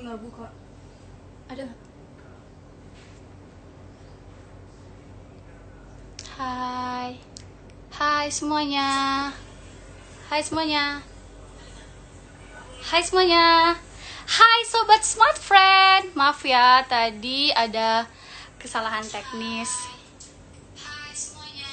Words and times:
nggak 0.00 0.20
buka 0.24 0.48
Ada. 1.50 1.66
Hai. 6.40 7.18
Hai 7.90 8.26
semuanya. 8.30 8.88
Hai 10.30 10.40
semuanya. 10.46 11.02
Hai 12.80 13.02
semuanya. 13.02 13.76
Hai 14.24 14.58
sobat 14.64 15.02
smart 15.02 15.36
friend. 15.36 16.14
Maaf 16.14 16.40
ya 16.46 16.86
tadi 16.86 17.50
ada 17.50 18.06
kesalahan 18.62 19.02
teknis. 19.04 19.68
Hai 20.78 21.12
semuanya. 21.12 21.70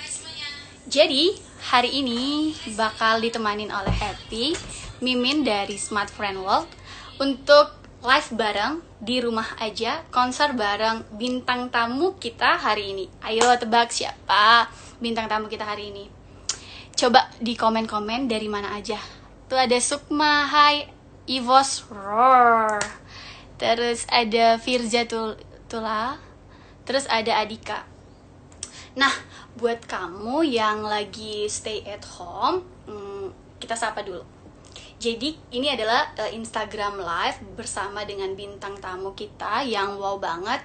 Hai 0.00 0.08
semuanya. 0.08 0.48
Jadi, 0.88 1.36
hari 1.68 2.00
ini 2.00 2.56
bakal 2.74 3.20
ditemanin 3.20 3.68
oleh 3.68 3.92
Happy, 3.92 4.56
Mimin 5.02 5.42
dari 5.42 5.74
Smart 5.82 6.14
Friend 6.14 6.38
World 6.38 6.70
untuk 7.18 7.74
live 8.06 8.30
bareng 8.38 8.78
di 9.02 9.18
rumah 9.18 9.58
aja 9.58 10.06
konser 10.14 10.54
bareng 10.54 11.02
bintang 11.18 11.74
tamu 11.74 12.14
kita 12.22 12.54
hari 12.54 12.94
ini. 12.94 13.10
Ayo 13.26 13.50
tebak 13.58 13.90
siapa 13.90 14.70
bintang 15.02 15.26
tamu 15.26 15.50
kita 15.50 15.66
hari 15.66 15.90
ini. 15.90 16.06
Coba 16.94 17.26
di 17.42 17.58
komen-komen 17.58 18.30
dari 18.30 18.46
mana 18.46 18.78
aja. 18.78 19.02
Tuh 19.50 19.58
ada 19.58 19.74
Sukma, 19.82 20.46
Hai, 20.46 20.86
Ivos 21.26 21.82
Roar. 21.90 22.78
Terus 23.58 24.06
ada 24.06 24.54
Firza 24.62 25.02
Tul- 25.02 25.42
Tula. 25.66 26.14
Terus 26.86 27.10
ada 27.10 27.42
Adika. 27.42 27.90
Nah, 28.94 29.10
buat 29.58 29.82
kamu 29.82 30.46
yang 30.46 30.86
lagi 30.86 31.50
stay 31.50 31.82
at 31.90 32.06
home, 32.06 32.62
hmm, 32.86 33.58
kita 33.58 33.74
sapa 33.74 34.06
dulu. 34.06 34.41
Jadi 35.02 35.34
ini 35.50 35.66
adalah 35.66 36.14
eh, 36.14 36.30
Instagram 36.38 37.02
Live 37.02 37.42
bersama 37.58 38.06
dengan 38.06 38.38
bintang 38.38 38.78
tamu 38.78 39.18
kita 39.18 39.66
yang 39.66 39.98
wow 39.98 40.14
banget. 40.22 40.62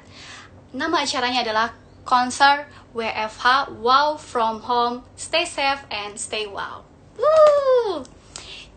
Nama 0.77 1.01
acaranya 1.01 1.41
adalah 1.41 1.73
konser 2.05 2.69
WFH 2.93 3.73
Wow 3.81 4.21
from 4.21 4.61
Home, 4.69 5.01
Stay 5.17 5.41
Safe 5.41 5.81
and 5.89 6.21
Stay 6.21 6.45
Wow. 6.45 6.85
Woo! 7.17 8.05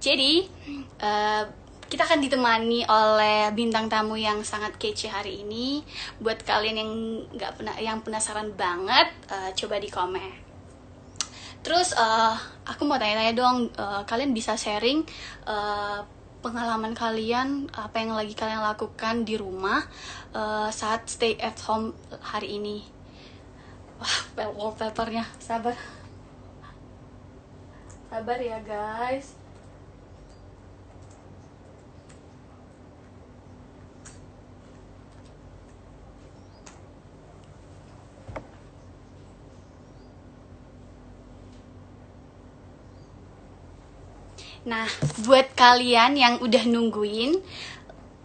Jadi 0.01 0.49
eh, 0.97 1.45
kita 1.93 2.09
akan 2.09 2.25
ditemani 2.25 2.89
oleh 2.89 3.53
bintang 3.53 3.93
tamu 3.93 4.17
yang 4.17 4.41
sangat 4.41 4.81
kece 4.81 5.13
hari 5.13 5.45
ini. 5.45 5.85
Buat 6.25 6.41
kalian 6.41 6.81
yang 6.81 6.93
nggak 7.37 7.61
pernah 7.61 7.77
yang 7.77 8.01
penasaran 8.01 8.57
banget, 8.57 9.13
eh, 9.29 9.53
coba 9.53 9.77
di 9.77 9.93
komen. 9.93 10.50
Terus 11.61 11.93
eh, 11.93 12.35
aku 12.65 12.89
mau 12.89 12.97
tanya-tanya 12.97 13.35
dong, 13.37 13.57
eh, 13.73 14.03
kalian 14.09 14.33
bisa 14.33 14.57
sharing 14.57 15.05
eh, 15.49 15.99
pengalaman 16.41 16.97
kalian 16.97 17.69
apa 17.77 18.01
yang 18.01 18.17
lagi 18.17 18.33
kalian 18.33 18.65
lakukan 18.65 19.29
di 19.29 19.37
rumah 19.37 19.85
eh, 20.33 20.69
saat 20.73 21.09
stay 21.09 21.37
at 21.37 21.57
home 21.65 21.93
hari 22.25 22.57
ini. 22.57 22.85
Wah, 24.01 24.49
wallpapernya, 24.57 25.29
sabar. 25.37 25.77
Sabar 28.09 28.39
ya 28.41 28.59
guys. 28.65 29.40
Nah, 44.69 44.85
buat 45.25 45.57
kalian 45.57 46.21
yang 46.21 46.35
udah 46.45 46.69
nungguin 46.69 47.41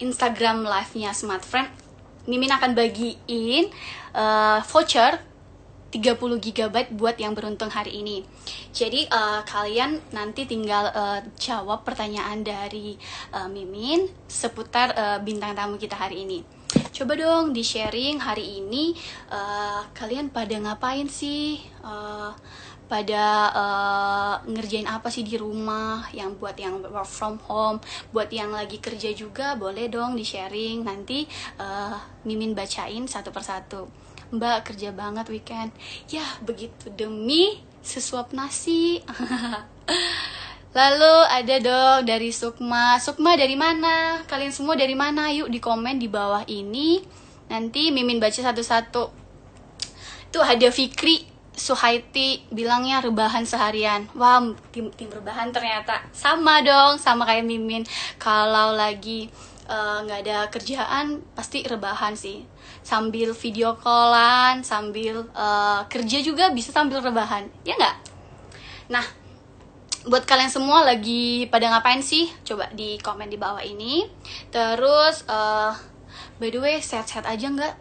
Instagram 0.03 0.67
live-nya 0.67 1.15
Smart 1.15 1.47
Friend, 1.47 1.71
Mimin 2.27 2.51
akan 2.51 2.75
bagiin 2.75 3.71
eh, 4.11 4.59
voucher 4.67 5.21
30 5.95 6.19
GB 6.43 6.75
buat 6.99 7.15
yang 7.15 7.31
beruntung 7.31 7.71
hari 7.71 8.03
ini. 8.03 8.27
Jadi 8.75 9.07
eh, 9.07 9.41
kalian 9.47 10.03
nanti 10.11 10.43
tinggal 10.43 10.91
eh, 10.91 11.19
jawab 11.39 11.87
pertanyaan 11.87 12.43
dari 12.43 12.99
eh, 13.31 13.47
Mimin 13.47 14.11
seputar 14.27 14.91
eh, 14.91 15.17
bintang 15.23 15.55
tamu 15.55 15.79
kita 15.79 15.95
hari 15.95 16.27
ini. 16.27 16.43
Coba 16.91 17.15
dong 17.15 17.55
di 17.55 17.63
sharing 17.63 18.19
hari 18.19 18.59
ini 18.59 18.91
eh, 19.31 19.81
kalian 19.95 20.27
pada 20.35 20.59
ngapain 20.59 21.07
sih? 21.07 21.63
Eh, 21.63 22.31
pada 22.85 23.23
eh, 23.51 24.35
ngerjain 24.49 24.85
apa 24.85 25.09
sih 25.09 25.25
di 25.25 25.35
rumah 25.35 26.05
yang 26.13 26.37
buat 26.37 26.55
yang 26.57 26.81
work 26.85 27.09
from 27.09 27.41
home 27.49 27.81
buat 28.13 28.29
yang 28.29 28.53
lagi 28.53 28.77
kerja 28.77 29.11
juga 29.13 29.57
boleh 29.57 29.89
dong 29.89 30.13
di 30.13 30.23
sharing 30.25 30.85
nanti 30.85 31.25
eh, 31.57 31.97
mimin 32.25 32.53
bacain 32.53 33.09
satu 33.09 33.33
persatu 33.33 33.89
mbak 34.33 34.73
kerja 34.73 34.89
banget 34.93 35.29
weekend 35.29 35.69
ya 36.09 36.25
begitu 36.41 36.89
demi 36.93 37.61
sesuap 37.85 38.33
nasi 38.33 39.01
Lalu 40.75 41.15
ada 41.31 41.55
dong 41.63 42.03
dari 42.03 42.35
Sukma. 42.35 42.99
Sukma 42.99 43.39
dari 43.39 43.55
mana? 43.55 44.19
Kalian 44.27 44.51
semua 44.51 44.75
dari 44.75 44.91
mana? 44.91 45.31
Yuk 45.31 45.47
di 45.47 45.63
komen 45.63 45.95
di 45.95 46.11
bawah 46.11 46.43
ini. 46.51 46.99
Nanti 47.47 47.95
Mimin 47.95 48.19
baca 48.19 48.35
satu-satu. 48.35 49.07
Tuh 50.35 50.43
ada 50.43 50.67
Fikri 50.67 51.34
Suhaiti 51.55 52.43
bilangnya 52.51 52.99
rebahan 52.99 53.47
seharian. 53.47 54.05
Wah, 54.13 54.43
tim 54.75 54.91
tim 54.93 55.07
rebahan 55.07 55.55
ternyata 55.55 56.03
sama 56.11 56.59
dong, 56.61 56.99
sama 56.99 57.23
kayak 57.23 57.47
Mimin. 57.47 57.87
Kalau 58.19 58.75
lagi 58.75 59.31
eh, 59.65 59.97
nggak 60.03 60.19
ada 60.27 60.37
kerjaan 60.51 61.23
pasti 61.31 61.63
rebahan 61.63 62.13
sih. 62.13 62.43
Sambil 62.85 63.31
video 63.33 63.79
callan, 63.79 64.61
sambil 64.61 65.25
eh, 65.31 65.81
kerja 65.87 66.19
juga 66.19 66.51
bisa 66.51 66.75
sambil 66.75 66.99
rebahan. 66.99 67.47
Ya 67.63 67.79
nggak? 67.79 67.95
Nah, 68.91 69.05
buat 70.05 70.27
kalian 70.29 70.53
semua 70.53 70.85
lagi 70.85 71.49
pada 71.49 71.71
ngapain 71.71 72.03
sih? 72.03 72.29
Coba 72.45 72.69
di 72.75 73.01
komen 73.01 73.31
di 73.31 73.39
bawah 73.41 73.63
ini. 73.65 74.05
Terus, 74.53 75.25
eh, 75.25 75.71
by 76.37 76.49
the 76.53 76.59
way, 76.61 76.77
sehat-sehat 76.77 77.25
aja 77.25 77.47
nggak? 77.49 77.75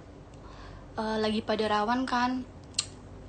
Eh, 0.95 1.17
lagi 1.19 1.43
pada 1.43 1.67
rawan 1.67 2.07
kan? 2.07 2.54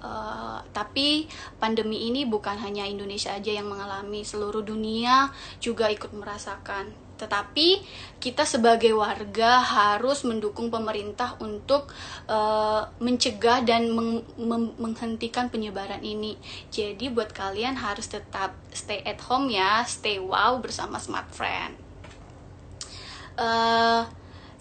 Eh, 0.05 0.59
tapi 0.69 1.25
pandemi 1.57 2.05
ini 2.09 2.29
bukan 2.29 2.61
hanya 2.61 2.85
Indonesia 2.85 3.33
aja 3.33 3.49
yang 3.49 3.65
mengalami, 3.65 4.21
seluruh 4.21 4.61
dunia 4.61 5.33
juga 5.57 5.89
ikut 5.89 6.13
merasakan. 6.13 6.93
Tetapi 7.15 7.79
kita 8.19 8.43
sebagai 8.43 8.91
warga 8.91 9.63
harus 9.63 10.27
mendukung 10.27 10.69
pemerintah 10.69 11.39
untuk 11.41 11.89
eh, 12.29 12.83
mencegah 13.01 13.65
dan 13.65 13.89
meng- 13.89 14.27
mem- 14.37 14.75
menghentikan 14.77 15.49
penyebaran 15.49 16.03
ini. 16.05 16.37
Jadi 16.69 17.09
buat 17.09 17.33
kalian 17.33 17.81
harus 17.81 18.05
tetap 18.11 18.53
stay 18.69 19.01
at 19.07 19.17
home 19.25 19.49
ya, 19.49 19.81
stay 19.89 20.21
wow 20.21 20.59
bersama 20.61 21.01
Smart 21.01 21.31
Friend. 21.33 21.73
Eh, 23.35 24.01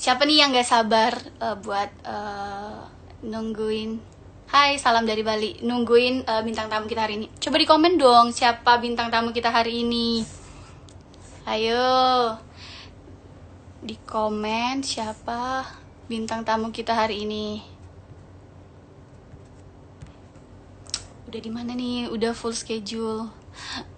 siapa 0.00 0.22
nih 0.24 0.46
yang 0.46 0.56
gak 0.56 0.68
sabar 0.68 1.12
eh, 1.20 1.56
buat 1.58 1.90
eh, 2.06 2.80
nungguin 3.24 4.13
Hai, 4.54 4.78
salam 4.78 5.02
dari 5.02 5.26
Bali. 5.26 5.66
Nungguin 5.66 6.30
eh, 6.30 6.42
bintang 6.46 6.70
tamu 6.70 6.86
kita 6.86 7.02
hari 7.10 7.18
ini. 7.18 7.26
Coba 7.42 7.58
di 7.58 7.66
komen 7.66 7.98
dong 7.98 8.30
siapa 8.30 8.78
bintang 8.78 9.10
tamu 9.10 9.34
kita 9.34 9.50
hari 9.50 9.82
ini. 9.82 10.22
Ayo. 11.42 12.38
Di 13.82 13.98
komen 14.06 14.86
siapa 14.86 15.66
bintang 16.06 16.46
tamu 16.46 16.70
kita 16.70 16.94
hari 16.94 17.26
ini. 17.26 17.66
Udah 21.26 21.40
di 21.42 21.50
mana 21.50 21.74
nih? 21.74 22.06
Udah 22.14 22.30
full 22.30 22.54
schedule. 22.54 23.34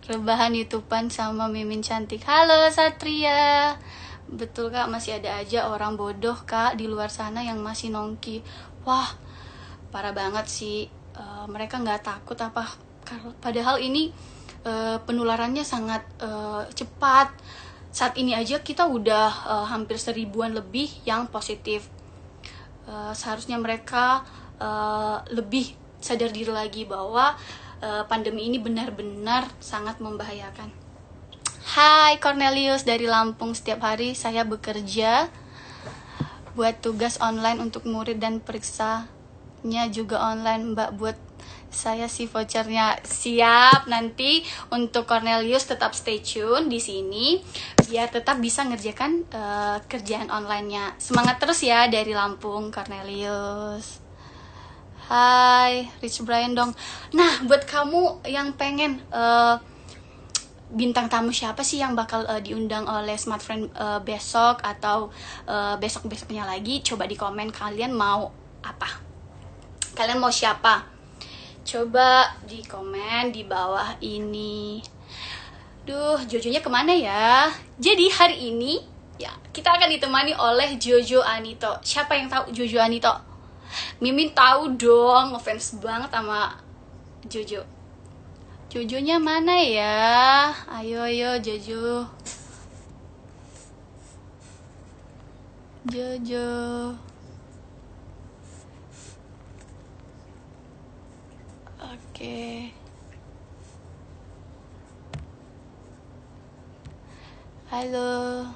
Rebahan 0.08 0.56
YouTubean 0.56 1.12
sama 1.12 1.52
Mimin 1.52 1.84
cantik. 1.84 2.24
Halo 2.24 2.64
Satria. 2.72 3.76
Betul 4.24 4.72
kak, 4.72 4.88
masih 4.88 5.20
ada 5.20 5.36
aja 5.36 5.68
orang 5.68 6.00
bodoh 6.00 6.48
kak 6.48 6.80
di 6.80 6.88
luar 6.88 7.12
sana 7.12 7.44
yang 7.44 7.60
masih 7.60 7.92
nongki. 7.92 8.40
Wah, 8.88 9.25
parah 9.90 10.14
banget 10.14 10.46
sih. 10.50 10.90
Eh, 11.16 11.46
mereka 11.48 11.80
nggak 11.80 12.02
takut 12.04 12.38
apa? 12.40 12.66
Padahal 13.38 13.78
ini 13.80 14.10
eh, 14.66 14.98
penularannya 15.00 15.64
sangat 15.64 16.02
eh, 16.20 16.62
cepat. 16.74 17.32
Saat 17.96 18.20
ini 18.20 18.36
aja 18.36 18.60
kita 18.60 18.84
udah 18.84 19.30
eh, 19.32 19.66
hampir 19.72 19.96
seribuan 19.96 20.52
lebih 20.52 20.90
yang 21.08 21.30
positif. 21.32 21.88
Eh, 22.86 23.12
seharusnya 23.16 23.56
mereka 23.58 24.22
eh, 24.60 25.18
lebih 25.32 25.72
sadar 25.98 26.30
diri 26.30 26.52
lagi 26.52 26.84
bahwa 26.84 27.34
eh, 27.80 28.04
pandemi 28.06 28.46
ini 28.46 28.60
benar-benar 28.60 29.48
sangat 29.58 29.98
membahayakan. 29.98 30.70
Hai 31.66 32.22
Cornelius 32.22 32.86
dari 32.86 33.10
Lampung 33.10 33.50
setiap 33.50 33.82
hari 33.82 34.14
saya 34.14 34.46
bekerja 34.46 35.26
buat 36.54 36.78
tugas 36.80 37.18
online 37.20 37.58
untuk 37.60 37.84
murid 37.84 38.16
dan 38.22 38.38
periksanya 39.56 39.88
juga 39.88 40.16
online 40.20 40.76
Mbak 40.76 40.90
buat 41.00 41.16
saya 41.66 42.08
si 42.08 42.24
vouchernya 42.24 43.04
siap 43.04 43.84
nanti 43.90 44.40
untuk 44.72 45.04
Cornelius 45.04 45.68
tetap 45.68 45.92
stay 45.92 46.24
tune 46.24 46.72
di 46.72 46.80
sini 46.80 47.42
biar 47.84 48.08
tetap 48.08 48.40
bisa 48.40 48.64
ngerjakan 48.64 49.26
uh, 49.34 49.78
kerjaan 49.84 50.32
online-nya. 50.32 50.96
Semangat 50.96 51.36
terus 51.42 51.60
ya 51.60 51.84
dari 51.90 52.16
Lampung, 52.16 52.72
Cornelius. 52.72 54.00
Hai, 55.06 55.86
Rich 56.00 56.24
Brian 56.24 56.56
dong. 56.56 56.72
Nah, 57.14 57.44
buat 57.46 57.62
kamu 57.68 58.26
yang 58.26 58.56
pengen 58.58 58.98
uh, 59.12 59.60
bintang 60.72 61.06
tamu 61.06 61.30
siapa 61.30 61.62
sih 61.62 61.78
yang 61.78 61.94
bakal 61.94 62.26
uh, 62.26 62.42
diundang 62.42 62.88
oleh 62.88 63.14
Smart 63.14 63.44
Friend 63.44 63.70
uh, 63.76 64.00
besok 64.02 64.64
atau 64.66 65.12
uh, 65.46 65.78
besok-besoknya 65.78 66.42
lagi 66.42 66.82
coba 66.82 67.06
di 67.06 67.14
komen 67.14 67.54
kalian 67.54 67.94
mau 67.94 68.34
apa 68.66 69.05
kalian 69.96 70.20
mau 70.20 70.30
siapa 70.30 70.84
coba 71.66 72.36
di 72.44 72.60
komen 72.62 73.32
di 73.32 73.42
bawah 73.48 73.96
ini 74.04 74.78
duh 75.88 76.20
Jojonya 76.28 76.60
ke 76.60 76.70
mana 76.70 76.92
ya 76.92 77.50
jadi 77.80 78.06
hari 78.12 78.52
ini 78.54 78.84
ya 79.16 79.32
kita 79.50 79.74
akan 79.74 79.88
ditemani 79.90 80.36
oleh 80.36 80.76
Jojo 80.76 81.24
Anito 81.24 81.80
siapa 81.80 82.14
yang 82.14 82.28
tahu 82.28 82.52
Jojo 82.52 82.78
Anito 82.78 83.10
Mimin 83.98 84.30
tahu 84.36 84.78
dong 84.78 85.34
ngefans 85.34 85.80
banget 85.82 86.12
sama 86.12 86.54
Jojo 87.26 87.64
Jojonya 88.66 89.16
mana 89.16 89.56
ya? 89.62 90.52
Ayo 90.68 91.06
ayo 91.06 91.38
Jojo. 91.40 92.04
Jojo. 95.86 96.44
Oke. 102.16 102.72
Halo. 107.68 108.48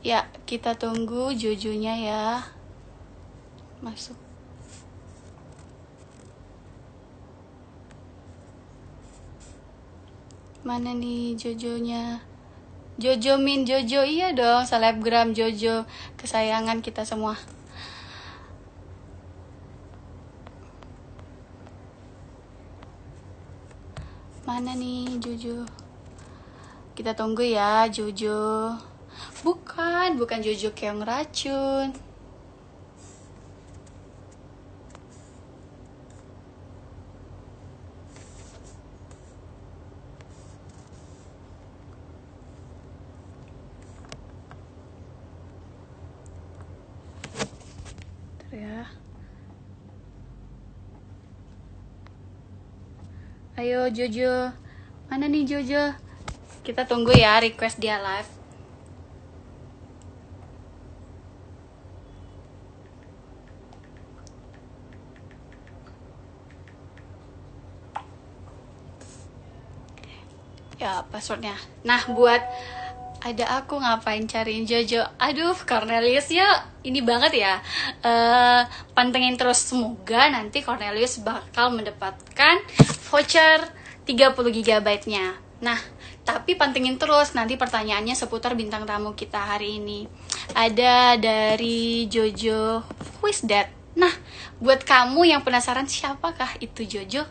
Ya, 0.00 0.24
kita 0.48 0.72
tunggu 0.80 1.36
Jojonya 1.36 2.00
ya. 2.00 2.48
Masuk. 3.84 4.25
Mana 10.66 10.90
nih 10.90 11.38
Jojonya? 11.38 12.18
Jojo 12.98 13.38
Min 13.38 13.62
Jojo 13.62 14.02
iya 14.02 14.34
dong, 14.34 14.66
selebgram 14.66 15.30
Jojo 15.30 15.86
kesayangan 16.18 16.82
kita 16.82 17.06
semua. 17.06 17.38
Mana 24.42 24.74
nih 24.74 25.22
Jojo? 25.22 25.62
Kita 26.98 27.14
tunggu 27.14 27.46
ya 27.46 27.86
Jojo. 27.86 28.74
Bukan, 29.46 30.18
bukan 30.18 30.42
Jojo 30.42 30.74
Keong 30.74 31.06
racun. 31.06 31.94
ya. 48.56 48.88
Ayo 53.66 53.90
Jojo. 53.90 54.54
Mana 55.10 55.26
nih 55.26 55.42
Jojo? 55.42 55.90
Kita 56.62 56.86
tunggu 56.86 57.10
ya 57.10 57.42
request 57.42 57.82
dia 57.82 57.98
live. 57.98 58.30
ya 70.76 71.00
passwordnya 71.08 71.56
nah 71.88 72.04
buat 72.12 72.38
ada 73.24 73.58
aku 73.58 73.80
ngapain 73.80 74.28
cariin 74.28 74.68
Jojo 74.68 75.08
aduh 75.16 75.56
Cornelius 75.64 76.28
ya 76.28 76.68
ini 76.84 77.00
banget 77.00 77.42
ya 77.42 77.58
uh, 78.04 78.62
pantengin 78.92 79.40
terus 79.40 79.66
semoga 79.66 80.28
nanti 80.28 80.60
Cornelius 80.60 81.24
bakal 81.24 81.72
mendapatkan 81.72 82.60
voucher 83.08 83.66
30 84.06 84.34
GB 84.36 84.88
nya 85.10 85.38
nah 85.62 85.78
tapi 86.26 86.58
pantengin 86.58 86.98
terus 86.98 87.38
nanti 87.38 87.54
pertanyaannya 87.54 88.18
seputar 88.18 88.58
bintang 88.58 88.82
tamu 88.82 89.14
kita 89.14 89.38
hari 89.38 89.78
ini. 89.78 90.10
Ada 90.58 91.14
dari 91.14 92.10
Jojo 92.10 92.82
who 93.22 93.30
that 93.46 93.70
nah 93.96 94.12
buat 94.60 94.84
kamu 94.84 95.32
yang 95.32 95.40
penasaran 95.46 95.88
siapakah 95.88 96.58
itu 96.60 96.84
Jojo 96.84 97.24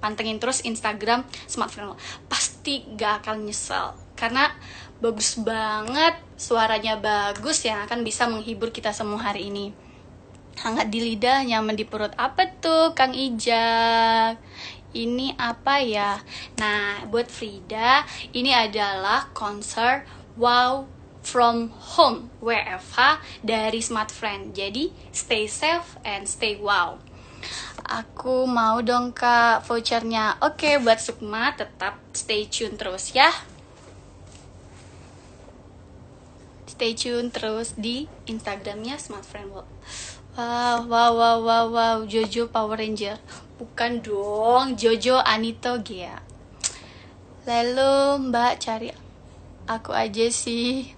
pantengin 0.00 0.38
terus 0.38 0.62
Instagram 0.62 1.26
smartphone 1.50 1.98
pasti 2.30 2.86
gak 2.96 3.26
akan 3.26 3.50
nyesel 3.50 3.92
karena 4.16 4.48
bagus 5.02 5.36
banget 5.36 6.16
suaranya 6.40 6.96
bagus 6.96 7.60
yang 7.68 7.84
akan 7.84 8.00
bisa 8.06 8.30
menghibur 8.30 8.70
kita 8.70 8.94
semua 8.94 9.20
hari 9.26 9.50
ini. 9.50 9.74
Hangat 10.56 10.88
di 10.88 11.04
lidah 11.04 11.44
nyaman 11.44 11.76
di 11.76 11.84
perut. 11.84 12.16
Apa 12.16 12.48
tuh 12.64 12.96
Kang 12.96 13.12
Ijak 13.12 14.40
ini 14.96 15.36
apa 15.36 15.84
ya 15.84 16.24
nah 16.56 17.04
buat 17.12 17.28
Frida 17.28 18.08
ini 18.32 18.56
adalah 18.56 19.28
konser 19.36 20.08
Wow 20.36 20.88
from 21.20 21.72
home 21.96 22.32
WFH 22.40 23.20
dari 23.44 23.80
Smart 23.84 24.08
Friend 24.08 24.56
jadi 24.56 24.88
stay 25.12 25.44
safe 25.44 26.00
and 26.04 26.24
stay 26.24 26.56
wow 26.56 26.96
Aku 27.86 28.50
mau 28.50 28.82
dong 28.82 29.14
kak 29.14 29.62
vouchernya. 29.62 30.42
Oke, 30.42 30.82
buat 30.82 30.98
Sukma 30.98 31.54
tetap 31.54 32.02
stay 32.10 32.50
tune 32.50 32.74
terus 32.74 33.14
ya. 33.14 33.30
Stay 36.66 36.98
tune 36.98 37.30
terus 37.30 37.78
di 37.78 38.10
Instagramnya 38.26 38.98
Smart 38.98 39.22
Friend 39.22 39.54
World. 39.54 39.75
Wow, 40.36 40.84
wow, 40.84 41.10
wow, 41.16 41.38
wow, 41.40 41.66
wow, 41.72 41.96
Jojo 42.04 42.52
Power 42.52 42.76
Ranger. 42.76 43.16
Bukan 43.56 44.04
dong, 44.04 44.76
Jojo 44.76 45.16
Anito 45.24 45.80
Gia. 45.80 46.20
Lalu 47.48 48.20
Mbak 48.28 48.52
cari 48.60 48.92
aku 49.64 49.96
aja 49.96 50.28
sih. 50.28 50.92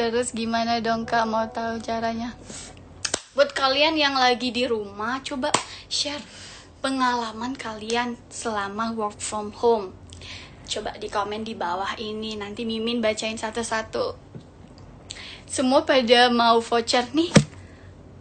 Terus 0.00 0.32
gimana 0.32 0.80
dong 0.80 1.04
kak 1.04 1.28
mau 1.28 1.44
tahu 1.52 1.76
caranya? 1.84 2.32
buat 3.38 3.54
kalian 3.54 3.94
yang 3.94 4.18
lagi 4.18 4.50
di 4.50 4.66
rumah 4.66 5.22
coba 5.22 5.54
share 5.86 6.18
pengalaman 6.82 7.54
kalian 7.54 8.18
selama 8.26 8.90
work 8.98 9.14
from 9.22 9.54
home 9.54 9.94
coba 10.66 10.98
di 10.98 11.06
komen 11.06 11.46
di 11.46 11.54
bawah 11.54 11.94
ini 12.02 12.34
nanti 12.34 12.66
mimin 12.66 12.98
bacain 12.98 13.38
satu-satu 13.38 14.18
semua 15.46 15.86
pada 15.86 16.34
mau 16.34 16.58
voucher 16.58 17.06
nih 17.14 17.30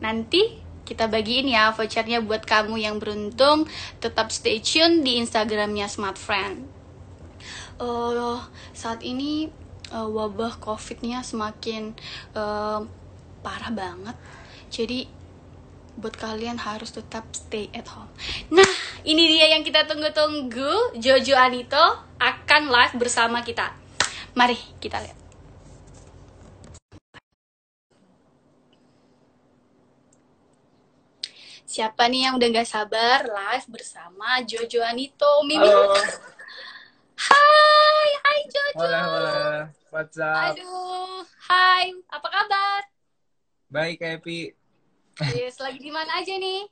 nanti 0.03 0.61
kita 0.87 1.11
bagiin 1.11 1.51
ya 1.51 1.75
vouchernya 1.75 2.23
buat 2.23 2.47
kamu 2.47 2.79
yang 2.79 2.95
beruntung 2.97 3.67
tetap 3.99 4.31
stay 4.31 4.63
tune 4.63 5.03
di 5.03 5.19
instagramnya 5.19 5.91
smart 5.91 6.15
friend 6.15 6.63
uh, 7.83 8.39
saat 8.71 9.03
ini 9.03 9.51
uh, 9.91 10.07
wabah 10.07 10.63
covidnya 10.63 11.21
semakin 11.25 11.91
uh, 12.37 12.87
parah 13.43 13.71
banget 13.75 14.15
jadi 14.71 15.07
buat 15.97 16.13
kalian 16.13 16.61
harus 16.61 16.93
tetap 16.93 17.25
stay 17.33 17.73
at 17.73 17.89
home. 17.89 18.09
Nah, 18.53 18.69
ini 19.01 19.25
dia 19.33 19.57
yang 19.57 19.65
kita 19.65 19.89
tunggu-tunggu. 19.89 20.93
Jojo 21.01 21.33
Anito 21.33 21.81
akan 22.21 22.69
live 22.69 22.95
bersama 23.01 23.41
kita. 23.41 23.73
Mari 24.37 24.55
kita 24.77 25.01
lihat. 25.01 25.26
Siapa 31.77 32.09
nih 32.09 32.25
yang 32.25 32.41
udah 32.41 32.49
gak 32.57 32.73
sabar 32.73 33.21
live 33.21 33.69
bersama 33.69 34.41
Jojo 34.41 34.81
Anito? 34.81 35.29
Mimi. 35.45 35.61
Halo. 35.61 35.93
Hai, 37.13 38.09
hai 38.17 38.39
Jojo. 38.49 38.81
Hola, 38.81 39.01
hola. 39.05 39.33
What's 39.93 40.17
up? 40.17 40.57
Aduh, 40.57 41.21
hai. 41.45 41.93
Apa 42.09 42.27
kabar? 42.33 42.81
Baik, 43.69 44.01
Epi. 44.01 44.57
Yes, 45.37 45.61
lagi 45.61 45.77
di 45.77 45.93
mana 45.93 46.17
aja 46.17 46.33
nih? 46.33 46.65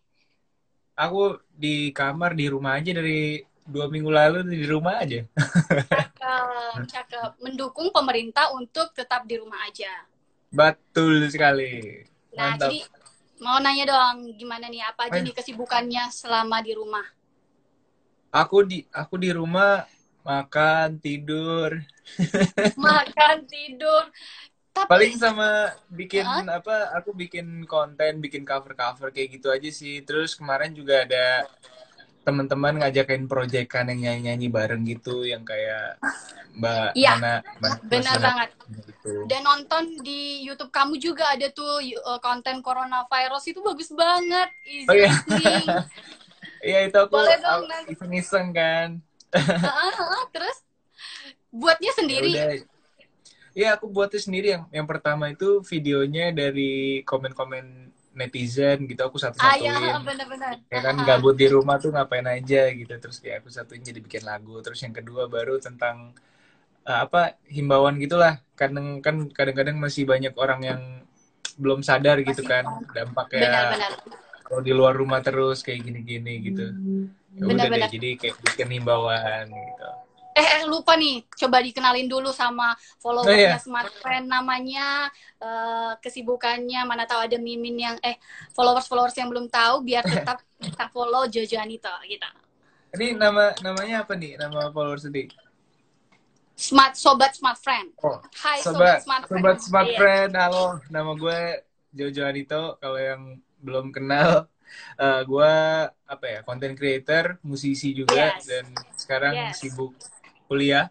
Aku 0.97 1.37
di 1.53 1.93
kamar 1.93 2.33
di 2.33 2.49
rumah 2.49 2.81
aja 2.81 2.97
dari 2.97 3.45
dua 3.61 3.85
minggu 3.85 4.09
lalu 4.09 4.41
di 4.57 4.65
rumah 4.65 5.05
aja. 5.05 5.21
Cakep, 5.37 6.81
cakep. 6.89 7.29
Mendukung 7.45 7.93
pemerintah 7.93 8.49
untuk 8.57 8.89
tetap 8.97 9.29
di 9.29 9.37
rumah 9.37 9.69
aja. 9.69 10.09
Betul 10.49 11.29
sekali. 11.29 12.01
Nah, 12.33 12.57
Mantap. 12.57 12.73
jadi 12.73 13.04
mau 13.43 13.57
nanya 13.63 13.85
dong, 13.91 14.17
gimana 14.39 14.65
nih 14.73 14.81
apa 14.89 15.01
aja 15.07 15.19
Ayo. 15.19 15.23
nih 15.23 15.33
kesibukannya 15.37 16.03
selama 16.19 16.57
di 16.65 16.71
rumah? 16.79 17.05
Aku 18.41 18.57
di 18.67 18.83
aku 18.91 19.15
di 19.23 19.29
rumah 19.31 19.87
makan, 20.27 20.99
tidur. 21.03 21.71
Makan, 22.75 23.37
tidur. 23.47 24.03
Tapi 24.75 24.91
Paling 24.91 25.13
sama 25.17 25.73
bikin 25.89 26.27
Hah? 26.27 26.45
apa? 26.45 26.93
Aku 26.99 27.09
bikin 27.21 27.65
konten, 27.65 28.21
bikin 28.21 28.43
cover-cover 28.45 29.09
kayak 29.15 29.29
gitu 29.39 29.47
aja 29.49 29.69
sih. 29.73 29.95
Terus 30.07 30.37
kemarin 30.37 30.71
juga 30.77 31.01
ada 31.07 31.49
teman-teman 32.25 32.81
ngajakin 32.81 33.29
proyekan 33.29 33.93
yang 33.93 33.99
nyanyi-nyanyi 34.09 34.47
bareng 34.49 34.81
gitu 34.83 35.21
yang 35.23 35.45
kayak 35.45 36.01
Mbak 36.55 36.97
Iya, 36.97 37.11
Nana, 37.19 37.33
Mbak 37.61 37.75
benar 37.85 38.15
banget. 38.17 38.49
Gitu. 38.65 39.11
Dan 39.29 39.41
nonton 39.45 39.83
di 40.01 40.41
YouTube 40.41 40.73
kamu 40.73 40.97
juga 40.97 41.37
ada 41.37 41.45
tuh 41.53 41.83
uh, 42.01 42.19
konten 42.23 42.65
coronavirus 42.65 43.53
itu 43.53 43.59
bagus 43.61 43.93
banget. 43.93 44.49
Easy 44.65 44.89
Oh, 44.89 44.95
iya. 44.95 45.11
Iya 46.65 46.89
itu 46.89 46.97
aku 46.97 47.13
Boleh 47.13 47.37
dong, 47.45 47.69
iseng-iseng 47.93 48.49
kan. 48.49 48.97
Terus 50.33 50.57
buatnya 51.53 51.93
Ya 51.93 51.97
sendiri. 52.01 52.31
Iya 53.55 53.69
aku 53.77 53.85
buatnya 53.87 54.19
sendiri 54.19 54.47
yang 54.57 54.63
yang 54.73 54.87
pertama 54.89 55.29
itu 55.29 55.61
videonya 55.63 56.33
dari 56.33 57.05
komen-komen 57.05 57.94
netizen 58.15 58.87
gitu 58.87 59.01
aku 59.03 59.19
Ah 59.19 59.55
ya, 59.59 59.75
satu-satuin. 59.75 60.01
benar-benar. 60.09 60.53
Ya 60.71 60.79
kan 60.81 60.95
gabut 61.03 61.35
di 61.35 61.47
rumah 61.51 61.77
tuh 61.77 61.91
ngapain 61.93 62.25
aja 62.25 62.71
gitu. 62.71 62.93
Terus 62.95 63.17
kayak 63.19 63.43
aku 63.43 63.49
satuin 63.51 63.83
jadi 63.83 63.99
bikin 63.99 64.23
lagu. 64.23 64.55
Terus 64.63 64.79
yang 64.81 64.95
kedua 64.95 65.27
baru 65.27 65.59
tentang 65.59 66.15
eh, 66.87 66.99
apa 67.05 67.35
himbauan 67.51 67.99
gitulah. 67.99 68.39
Kadang 68.55 69.03
kan 69.03 69.27
kadang-kadang 69.35 69.75
masih 69.77 70.07
banyak 70.07 70.33
orang 70.39 70.61
yang 70.63 70.81
belum 71.59 71.83
sadar 71.83 72.19
gitu 72.23 72.43
Masih 72.43 72.51
kan 72.51 72.65
dampaknya 72.91 73.47
Benar-benar. 73.47 73.91
kalau 74.43 74.61
di 74.63 74.73
luar 74.75 74.93
rumah 74.95 75.19
terus 75.23 75.63
kayak 75.63 75.83
gini-gini 75.83 76.33
gitu. 76.51 76.65
Ya 77.35 77.43
udah 77.51 77.67
deh 77.67 77.87
jadi 77.91 78.09
kayak 78.15 78.35
bikin 78.43 78.69
himbauan 78.79 79.51
gitu 79.51 80.04
Eh, 80.35 80.43
eh, 80.59 80.63
lupa 80.67 80.99
nih, 80.99 81.23
coba 81.31 81.63
dikenalin 81.63 82.11
dulu 82.11 82.35
sama 82.35 82.75
Oh, 82.75 82.75
followernya 82.99 83.55
iya. 83.55 83.63
Smart 83.63 83.87
Friend 84.03 84.27
namanya, 84.27 85.07
eh, 85.39 85.91
kesibukannya, 86.03 86.83
mana 86.83 87.07
tahu 87.07 87.23
ada 87.23 87.39
mimin 87.39 87.75
yang, 87.79 87.95
eh, 88.03 88.19
followers-followers 88.51 89.15
yang 89.15 89.31
belum 89.31 89.47
tahu, 89.47 89.87
biar 89.87 90.03
tetap 90.11 90.43
kita 90.59 90.91
follow 90.91 91.23
Jojo 91.31 91.55
Anita, 91.55 91.95
gitu. 92.03 92.27
ini 92.95 93.11
nama 93.15 93.51
namanya 93.59 94.03
apa 94.03 94.15
nih 94.15 94.35
nama 94.39 94.71
followers 94.71 95.03
tadi 95.03 95.27
Smart, 96.55 96.95
Sobat 96.95 97.35
Smart 97.35 97.59
Friend. 97.59 97.91
oh 98.03 98.19
Hai 98.39 98.63
sobat 98.63 99.03
Sobat, 99.03 99.03
Smart 99.03 99.23
Friend. 99.27 99.43
sobat 99.43 99.57
smart 99.59 99.87
Iya. 99.91 99.99
friend 99.99 100.31
halo 100.39 100.65
nama 100.87 101.11
gue 101.15 101.39
Jojo 101.91 102.23
Anito 102.23 102.79
kalau 102.79 102.95
yang 102.99 103.21
belum 103.59 103.91
kenal 103.91 104.47
eh, 105.03 105.21
gue 105.27 105.51
apa 106.07 106.25
ya 106.27 106.39
content 106.47 106.75
creator 106.79 107.35
musisi 107.43 107.91
juga 107.91 108.31
Yes. 108.35 108.47
dan 108.47 108.65
sekarang 108.95 109.35
Yes. 109.35 109.59
sibuk 109.59 109.91
kuliah 110.47 110.89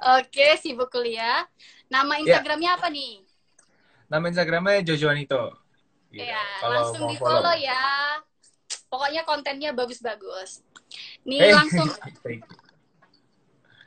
Oke, 0.00 0.56
sibuk 0.56 0.88
kuliah. 0.88 1.44
Nama 1.86 2.16
Iya. 2.16 2.40
Instagramnya 2.40 2.70
apa 2.76 2.88
nih? 2.88 3.20
nama 4.08 4.26
instagramnya 4.26 4.82
Jojo 4.82 5.06
Anito 5.06 5.54
Gitu. 6.10 6.26
Ya, 6.26 6.42
Kalau 6.58 6.74
langsung 6.74 7.06
di 7.06 7.16
follow 7.16 7.54
ya. 7.54 8.18
Pokoknya 8.90 9.22
kontennya 9.22 9.70
bagus-bagus. 9.70 10.58
Eh. 10.58 11.28
Nih 11.28 11.54
langsung 11.54 11.86
Baik. 12.26 12.42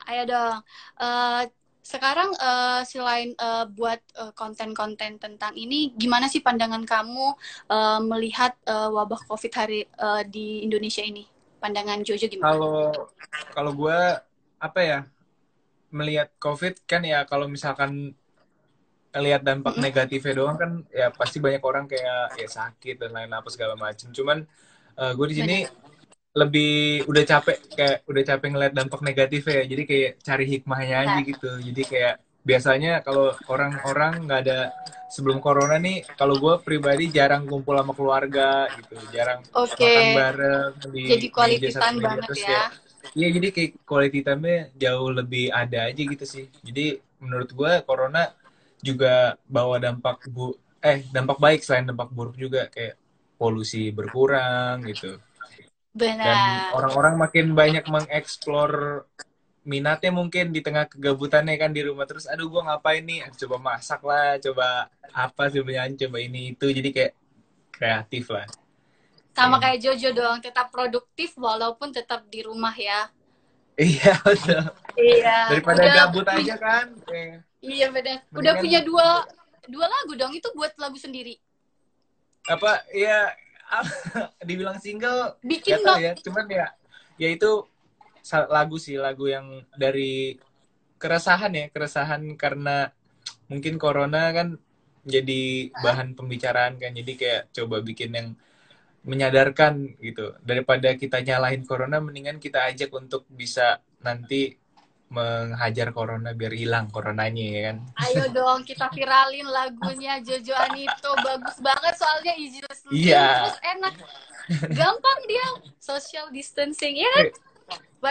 Ayo 0.04 0.22
dong. 0.24 0.56
Eh, 0.98 1.42
sekarang 1.84 2.32
eh, 2.32 2.80
selain 2.88 3.36
eh, 3.36 3.64
buat 3.68 4.00
eh, 4.16 4.32
konten-konten 4.32 5.20
tentang 5.20 5.52
ini, 5.52 5.92
gimana 5.92 6.32
sih 6.32 6.40
pandangan 6.40 6.88
kamu 6.88 7.36
eh, 7.68 8.00
melihat 8.00 8.56
eh, 8.64 8.88
wabah 8.88 9.20
COVID 9.28 9.52
hari 9.52 9.84
eh, 9.84 10.22
di 10.24 10.64
Indonesia 10.64 11.04
ini? 11.04 11.28
Pandangan 11.60 12.00
Jojo 12.00 12.24
gimana? 12.28 12.48
kalau 12.56 12.92
kalau 13.52 13.72
gue 13.72 14.00
apa 14.64 14.80
ya 14.80 14.98
melihat 15.92 16.32
covid 16.40 16.80
kan 16.88 17.04
ya 17.04 17.28
kalau 17.28 17.46
misalkan 17.46 18.16
lihat 19.14 19.46
dampak 19.46 19.78
negatifnya 19.78 20.34
doang 20.34 20.56
kan 20.58 20.70
ya 20.90 21.12
pasti 21.14 21.38
banyak 21.38 21.62
orang 21.62 21.84
kayak 21.86 22.34
ya 22.34 22.48
sakit 22.50 22.98
dan 22.98 23.14
lain 23.14 23.30
apa 23.30 23.46
segala 23.52 23.78
macam 23.78 24.10
cuman 24.10 24.42
gue 25.14 25.26
di 25.30 25.36
sini 25.38 25.56
lebih 26.34 27.06
udah 27.06 27.22
capek 27.22 27.58
kayak 27.78 27.96
udah 28.10 28.22
capek 28.26 28.48
ngeliat 28.50 28.74
dampak 28.74 29.00
negatifnya 29.06 29.62
ya 29.62 29.64
jadi 29.70 29.82
kayak 29.86 30.10
cari 30.18 30.44
hikmahnya 30.50 30.96
aja 31.06 31.14
Nah. 31.14 31.22
gitu 31.22 31.50
jadi 31.62 31.82
kayak 31.86 32.14
biasanya 32.44 32.92
kalau 33.06 33.30
orang-orang 33.46 34.26
nggak 34.26 34.40
ada 34.44 34.58
sebelum 35.14 35.38
corona 35.38 35.78
nih 35.78 36.02
kalau 36.18 36.34
gue 36.42 36.54
pribadi 36.66 37.06
jarang 37.08 37.46
kumpul 37.46 37.78
sama 37.78 37.94
keluarga 37.94 38.66
gitu 38.74 38.98
jarang 39.14 39.46
Oke. 39.54 39.78
makan 39.78 40.06
bareng 40.18 40.70
di 40.90 41.02
Jadi 41.06 41.26
meja. 41.30 41.80
banget 42.02 42.28
Terus 42.34 42.42
ya. 42.42 42.62
Iya 43.14 43.28
jadi 43.30 43.48
kayak 43.54 43.70
quality 43.86 44.20
time-nya 44.26 44.74
jauh 44.74 45.10
lebih 45.14 45.54
ada 45.54 45.86
aja 45.86 46.02
gitu 46.02 46.24
sih. 46.26 46.50
Jadi 46.66 46.98
menurut 47.22 47.50
gue 47.54 47.72
corona 47.86 48.34
juga 48.82 49.38
bawa 49.46 49.78
dampak 49.78 50.28
bu 50.28 50.58
eh 50.82 51.06
dampak 51.14 51.38
baik 51.38 51.60
selain 51.62 51.86
dampak 51.86 52.10
buruk 52.10 52.36
juga 52.36 52.66
kayak 52.68 52.98
polusi 53.38 53.94
berkurang 53.94 54.82
gitu. 54.90 55.16
Dan 55.94 56.02
Benar. 56.18 56.74
orang-orang 56.74 57.14
makin 57.14 57.46
banyak 57.54 57.86
mengeksplor 57.86 59.06
minatnya 59.64 60.12
mungkin 60.12 60.52
di 60.52 60.60
tengah 60.60 60.84
kegabutannya 60.90 61.56
kan 61.56 61.72
di 61.72 61.80
rumah 61.86 62.04
terus 62.04 62.28
aduh 62.28 62.52
gue 62.52 62.62
ngapain 62.66 63.00
nih 63.00 63.24
coba 63.46 63.56
masak 63.56 64.04
lah 64.04 64.36
coba 64.36 64.92
apa 65.08 65.48
nyanyi 65.48 65.96
coba 66.04 66.18
ini 66.20 66.52
itu 66.52 66.66
jadi 66.68 66.90
kayak 66.92 67.12
kreatif 67.72 68.28
lah 68.28 68.44
Sama 69.34 69.58
Iya. 69.58 69.62
kayak 69.66 69.78
Jojo 69.80 70.10
dong, 70.12 70.38
tetap 70.38 70.70
produktif 70.70 71.34
walaupun 71.34 71.90
tetap 71.90 72.22
di 72.26 72.40
rumah 72.40 72.72
ya. 72.72 73.10
iya 73.74 74.14
betul 74.22 74.62
Iya. 74.94 75.50
daripada 75.50 75.82
Udah 75.82 75.94
gabut 76.00 76.26
aja 76.30 76.54
kan 76.56 76.86
kayak 77.02 77.42
Iya 77.58 77.90
benar. 77.90 78.22
Udah 78.30 78.54
Mendingan- 78.54 78.60
punya 78.62 78.80
dua 78.80 79.06
dua 79.66 79.86
lagu 79.88 80.12
dong 80.14 80.30
itu 80.30 80.46
buat 80.54 80.70
lagu 80.76 80.94
sendiri. 80.94 81.36
apa 82.44 82.84
ya 82.92 83.32
dibilang 84.46 84.76
single 84.76 85.40
Bikin 85.40 85.80
Gak 85.80 85.82
dong. 85.82 85.98
ya, 85.98 86.12
cuman 86.20 86.46
ya, 86.46 86.66
ya 87.16 87.28
itu 87.30 87.64
lagu 88.46 88.76
sih, 88.76 88.94
lagu 88.94 89.26
yang 89.26 89.48
dari 89.74 90.36
keresahan 90.96 91.50
ya, 91.50 91.66
keresahan 91.68 92.20
karena 92.36 92.92
mungkin 93.48 93.74
corona 93.74 94.28
kan 94.30 94.60
jadi 95.02 95.72
bahan 95.74 96.12
pembicaraan 96.12 96.76
kan, 96.76 96.92
jadi 96.92 97.12
kayak 97.16 97.42
coba 97.50 97.80
bikin 97.80 98.12
yang 98.12 98.28
menyadarkan 99.04 100.00
gitu. 100.00 100.34
Daripada 100.40 100.96
kita 100.96 101.20
nyalahin 101.20 101.64
corona, 101.64 102.00
mendingan 102.00 102.40
kita 102.40 102.64
ajak 102.72 102.88
untuk 102.92 103.28
bisa 103.28 103.78
nanti 104.00 104.56
menghajar 105.12 105.94
corona 105.94 106.34
biar 106.34 106.50
hilang 106.50 106.90
coronanya 106.90 107.44
ya 107.44 107.60
kan. 107.70 107.76
Ayo 108.02 108.24
dong 108.34 108.64
kita 108.66 108.90
viralin 108.90 109.46
lagunya 109.46 110.18
Jojo 110.18 110.56
Anito 110.56 111.12
bagus 111.22 111.60
banget 111.62 111.94
soalnya 111.94 112.34
easy 112.34 112.58
listening 112.64 113.12
Iya. 113.12 113.26
terus 113.46 113.58
enak 113.62 113.94
gampang 114.74 115.18
dia 115.30 115.46
social 115.78 116.26
distancing 116.34 116.98
ya 116.98 117.08
kan 117.14 117.26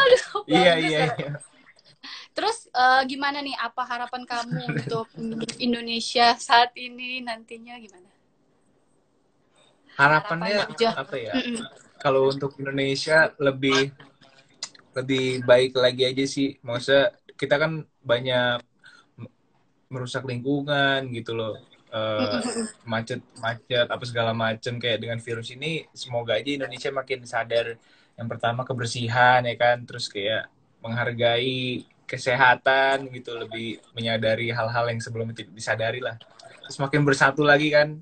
aduh 0.00 0.42
Iya 0.50 0.72
iya. 0.82 1.00
iya. 1.14 1.30
terus 2.34 2.66
eh, 2.72 3.02
gimana 3.06 3.38
nih 3.44 3.54
apa 3.54 3.82
harapan 3.84 4.22
kamu 4.24 4.80
untuk 4.80 5.06
Indonesia 5.60 6.34
saat 6.34 6.74
ini 6.74 7.22
nantinya 7.22 7.76
gimana 7.76 8.08
Harapannya 10.00 10.56
Harapan 10.64 10.76
aja. 10.80 10.88
apa 10.96 11.16
ya? 11.20 11.34
Mm-mm. 11.36 11.60
kalau 12.00 12.32
untuk 12.32 12.56
Indonesia 12.56 13.28
lebih 13.36 13.92
lebih 14.96 15.44
baik 15.44 15.76
lagi 15.76 16.02
aja 16.08 16.24
sih. 16.24 16.56
Maksudnya 16.64 17.12
kita 17.36 17.60
kan 17.60 17.84
banyak 18.00 18.64
merusak 19.92 20.24
lingkungan 20.24 21.12
gitu 21.12 21.36
loh. 21.36 21.60
Eh, 21.90 22.38
macet-macet 22.86 23.90
apa 23.90 24.04
segala 24.06 24.30
macem 24.30 24.78
kayak 24.78 25.02
dengan 25.02 25.18
virus 25.18 25.50
ini 25.50 25.82
semoga 25.90 26.38
aja 26.38 26.54
Indonesia 26.54 26.86
makin 26.94 27.26
sadar 27.26 27.74
yang 28.14 28.30
pertama 28.30 28.62
kebersihan 28.62 29.42
ya 29.42 29.58
kan 29.58 29.82
terus 29.82 30.06
kayak 30.06 30.46
menghargai 30.86 31.82
kesehatan 32.06 33.10
gitu 33.10 33.34
lebih 33.34 33.82
menyadari 33.90 34.54
hal-hal 34.54 34.86
yang 34.86 35.02
sebelumnya 35.02 35.34
tidak 35.42 35.50
disadari 35.50 35.98
lah 35.98 36.14
terus 36.62 36.78
makin 36.78 37.02
bersatu 37.02 37.42
lagi 37.42 37.74
kan 37.74 37.98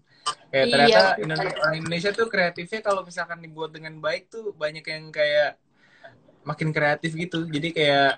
kayak 0.48 0.66
Iya, 0.66 0.72
ternyata. 0.72 1.00
Indonesia, 1.20 1.56
orang 1.60 1.74
Indonesia 1.78 2.10
tuh 2.14 2.26
kreatifnya 2.30 2.80
kalau 2.80 3.02
misalkan 3.04 3.38
dibuat 3.40 3.70
dengan 3.72 3.94
baik 4.00 4.32
tuh 4.32 4.52
banyak 4.56 4.84
yang 4.84 5.04
kayak 5.12 5.60
makin 6.46 6.72
kreatif 6.72 7.12
gitu 7.12 7.44
jadi 7.44 7.68
kayak 7.74 8.12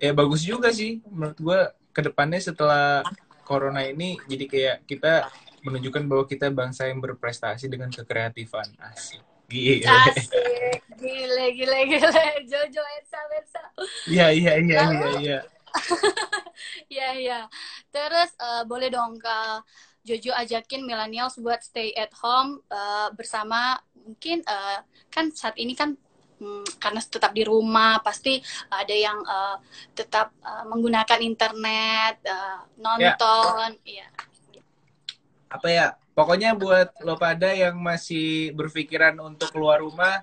ya 0.00 0.12
bagus 0.16 0.40
juga 0.40 0.72
sih 0.72 1.04
menurut 1.04 1.36
gue 1.36 1.60
ke 1.92 2.00
depannya 2.00 2.40
setelah 2.40 3.04
corona 3.44 3.84
ini 3.84 4.16
jadi 4.24 4.44
kayak 4.48 4.76
kita 4.88 5.28
menunjukkan 5.64 6.04
bahwa 6.08 6.24
kita 6.24 6.48
bangsa 6.48 6.88
yang 6.88 7.04
berprestasi 7.04 7.68
dengan 7.68 7.92
kekreatifan 7.92 8.68
asik 8.88 9.20
Gile. 9.44 9.84
Asik. 9.84 10.80
Gile, 10.96 11.52
gile, 11.52 11.80
gile. 11.84 12.24
Jojo, 12.48 12.82
Ersa, 12.96 13.20
Ersa. 13.28 13.62
Iya, 14.08 14.32
iya, 14.32 14.52
iya, 14.56 14.80
iya, 14.88 15.08
iya. 15.20 15.38
Iya, 16.88 17.08
iya. 17.18 17.40
Terus 17.92 18.30
eh, 18.40 18.62
boleh 18.64 18.88
dong 18.88 19.20
Kak 19.20 19.66
Jojo 20.04 20.36
ajakin 20.36 20.84
millennials 20.84 21.40
buat 21.40 21.64
stay 21.64 21.96
at 21.96 22.12
home 22.20 22.60
eh, 22.68 23.08
bersama 23.16 23.80
mungkin 24.04 24.44
eh, 24.44 24.78
kan 25.08 25.32
saat 25.32 25.56
ini 25.56 25.72
kan 25.72 25.96
hmm, 26.38 26.76
karena 26.76 27.00
tetap 27.00 27.32
di 27.32 27.42
rumah 27.42 28.04
pasti 28.04 28.38
ada 28.68 28.92
yang 28.92 29.24
eh, 29.24 29.56
tetap 29.96 30.36
eh, 30.44 30.64
menggunakan 30.68 31.20
internet, 31.24 32.20
eh, 32.20 32.58
nonton, 32.76 33.80
iya. 33.88 34.08
Apa 35.48 35.68
ya? 35.70 35.86
Pokoknya 36.14 36.54
buat 36.54 36.94
lo 37.02 37.18
pada 37.18 37.50
yang 37.50 37.74
masih 37.80 38.54
berpikiran 38.54 39.18
untuk 39.18 39.50
keluar 39.50 39.82
rumah, 39.82 40.22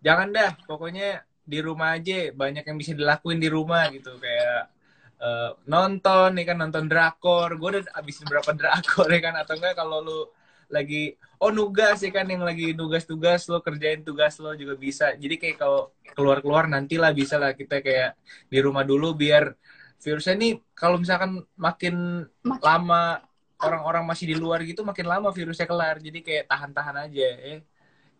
jangan 0.00 0.32
dah. 0.32 0.56
Pokoknya 0.64 1.26
di 1.44 1.58
rumah 1.60 1.94
aja 1.94 2.32
banyak 2.32 2.64
yang 2.64 2.78
bisa 2.80 2.92
dilakuin 2.96 3.38
di 3.38 3.46
rumah 3.52 3.86
gitu 3.92 4.16
kayak 4.16 4.75
eh, 5.22 5.50
nonton 5.68 6.28
nih 6.36 6.44
kan 6.48 6.56
nonton 6.60 6.84
drakor 6.90 7.48
gue 7.56 7.68
udah 7.78 7.82
abisin 7.98 8.26
berapa 8.28 8.50
drakor 8.58 9.08
ya 9.08 9.20
kan 9.26 9.34
atau 9.42 9.54
enggak 9.58 9.74
kalau 9.80 9.98
lu 10.04 10.18
lagi 10.66 11.14
oh 11.38 11.50
nugas 11.54 12.02
ya 12.02 12.10
kan 12.10 12.26
yang 12.26 12.42
lagi 12.42 12.74
nugas-tugas 12.74 13.46
lo 13.46 13.62
kerjain 13.62 14.02
tugas 14.02 14.34
lo 14.42 14.50
juga 14.58 14.74
bisa 14.74 15.14
jadi 15.14 15.34
kayak 15.38 15.56
kalau 15.62 15.94
keluar-keluar 16.16 16.66
nantilah 16.66 17.14
bisa 17.14 17.38
lah 17.38 17.54
kita 17.54 17.78
kayak 17.86 18.18
di 18.50 18.58
rumah 18.58 18.82
dulu 18.82 19.14
biar 19.14 19.54
virusnya 20.02 20.34
nih 20.36 20.52
kalau 20.74 20.98
misalkan 20.98 21.40
makin 21.56 22.26
Makin- 22.42 22.64
lama 22.66 23.22
orang-orang 23.62 24.04
masih 24.04 24.26
di 24.34 24.36
luar 24.36 24.60
gitu 24.66 24.82
makin 24.84 25.06
lama 25.08 25.28
virusnya 25.32 25.64
kelar 25.70 25.96
jadi 26.02 26.18
kayak 26.20 26.44
tahan-tahan 26.50 26.96
aja 27.08 27.26
ya 27.30 27.56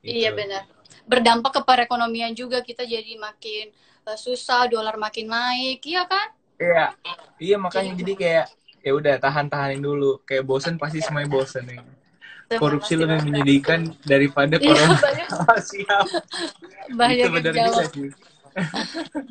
Gitu. 0.05 0.23
Iya 0.23 0.31
benar. 0.39 0.63
Berdampak 1.11 1.51
ke 1.57 1.61
perekonomian 1.67 2.31
juga 2.37 2.63
kita 2.63 2.87
jadi 2.87 3.19
makin 3.19 3.75
eh, 4.07 4.19
susah, 4.19 4.71
dolar 4.71 4.95
makin 4.95 5.27
naik, 5.27 5.83
iya 5.83 6.07
kan? 6.07 6.29
Iya, 6.57 6.85
iya 7.37 7.57
makanya 7.61 7.93
jadi 8.01 8.13
kayak 8.17 8.47
ya 8.81 8.93
udah 8.97 9.15
tahan-tahanin 9.21 9.83
dulu. 9.83 10.25
Kayak 10.25 10.45
bosen 10.49 10.81
pasti 10.81 11.05
semuanya 11.05 11.29
bosen 11.29 11.69
nih. 11.69 11.81
Korupsi 12.47 12.95
Pasti 12.95 13.03
lebih 13.03 13.19
menyedihkan 13.27 13.81
daripada 14.07 14.55
Iya, 14.57 14.71
corona. 14.71 14.97
banyak, 15.03 15.29
Siap. 15.75 16.07
banyak 16.95 17.27
Itu 17.27 17.39
yang 17.43 17.57
jawab. 17.59 17.67
juga 17.67 17.85
sih. 17.91 18.09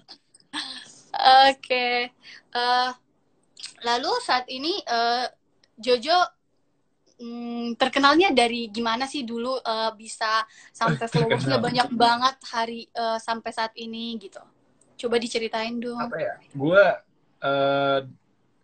Oke. 1.48 2.12
Eh, 2.52 2.90
lalu 3.88 4.12
saat 4.20 4.44
ini 4.52 4.84
eh, 4.84 5.26
Jojo 5.80 6.20
mm, 7.24 7.80
terkenalnya 7.80 8.36
dari 8.36 8.68
gimana 8.68 9.08
sih 9.08 9.24
dulu 9.24 9.64
eh, 9.64 9.92
bisa 9.96 10.44
sampai 10.76 11.08
followersnya 11.12 11.64
banyak 11.64 11.88
banget 11.96 12.36
hari 12.52 12.92
eh, 12.92 13.20
sampai 13.24 13.52
saat 13.56 13.72
ini 13.80 14.20
gitu. 14.20 14.44
Coba 15.00 15.16
diceritain 15.24 15.80
dong. 15.80 16.04
Apa 16.04 16.20
ya? 16.20 16.36
Gue 16.52 16.84
eh, 17.46 18.00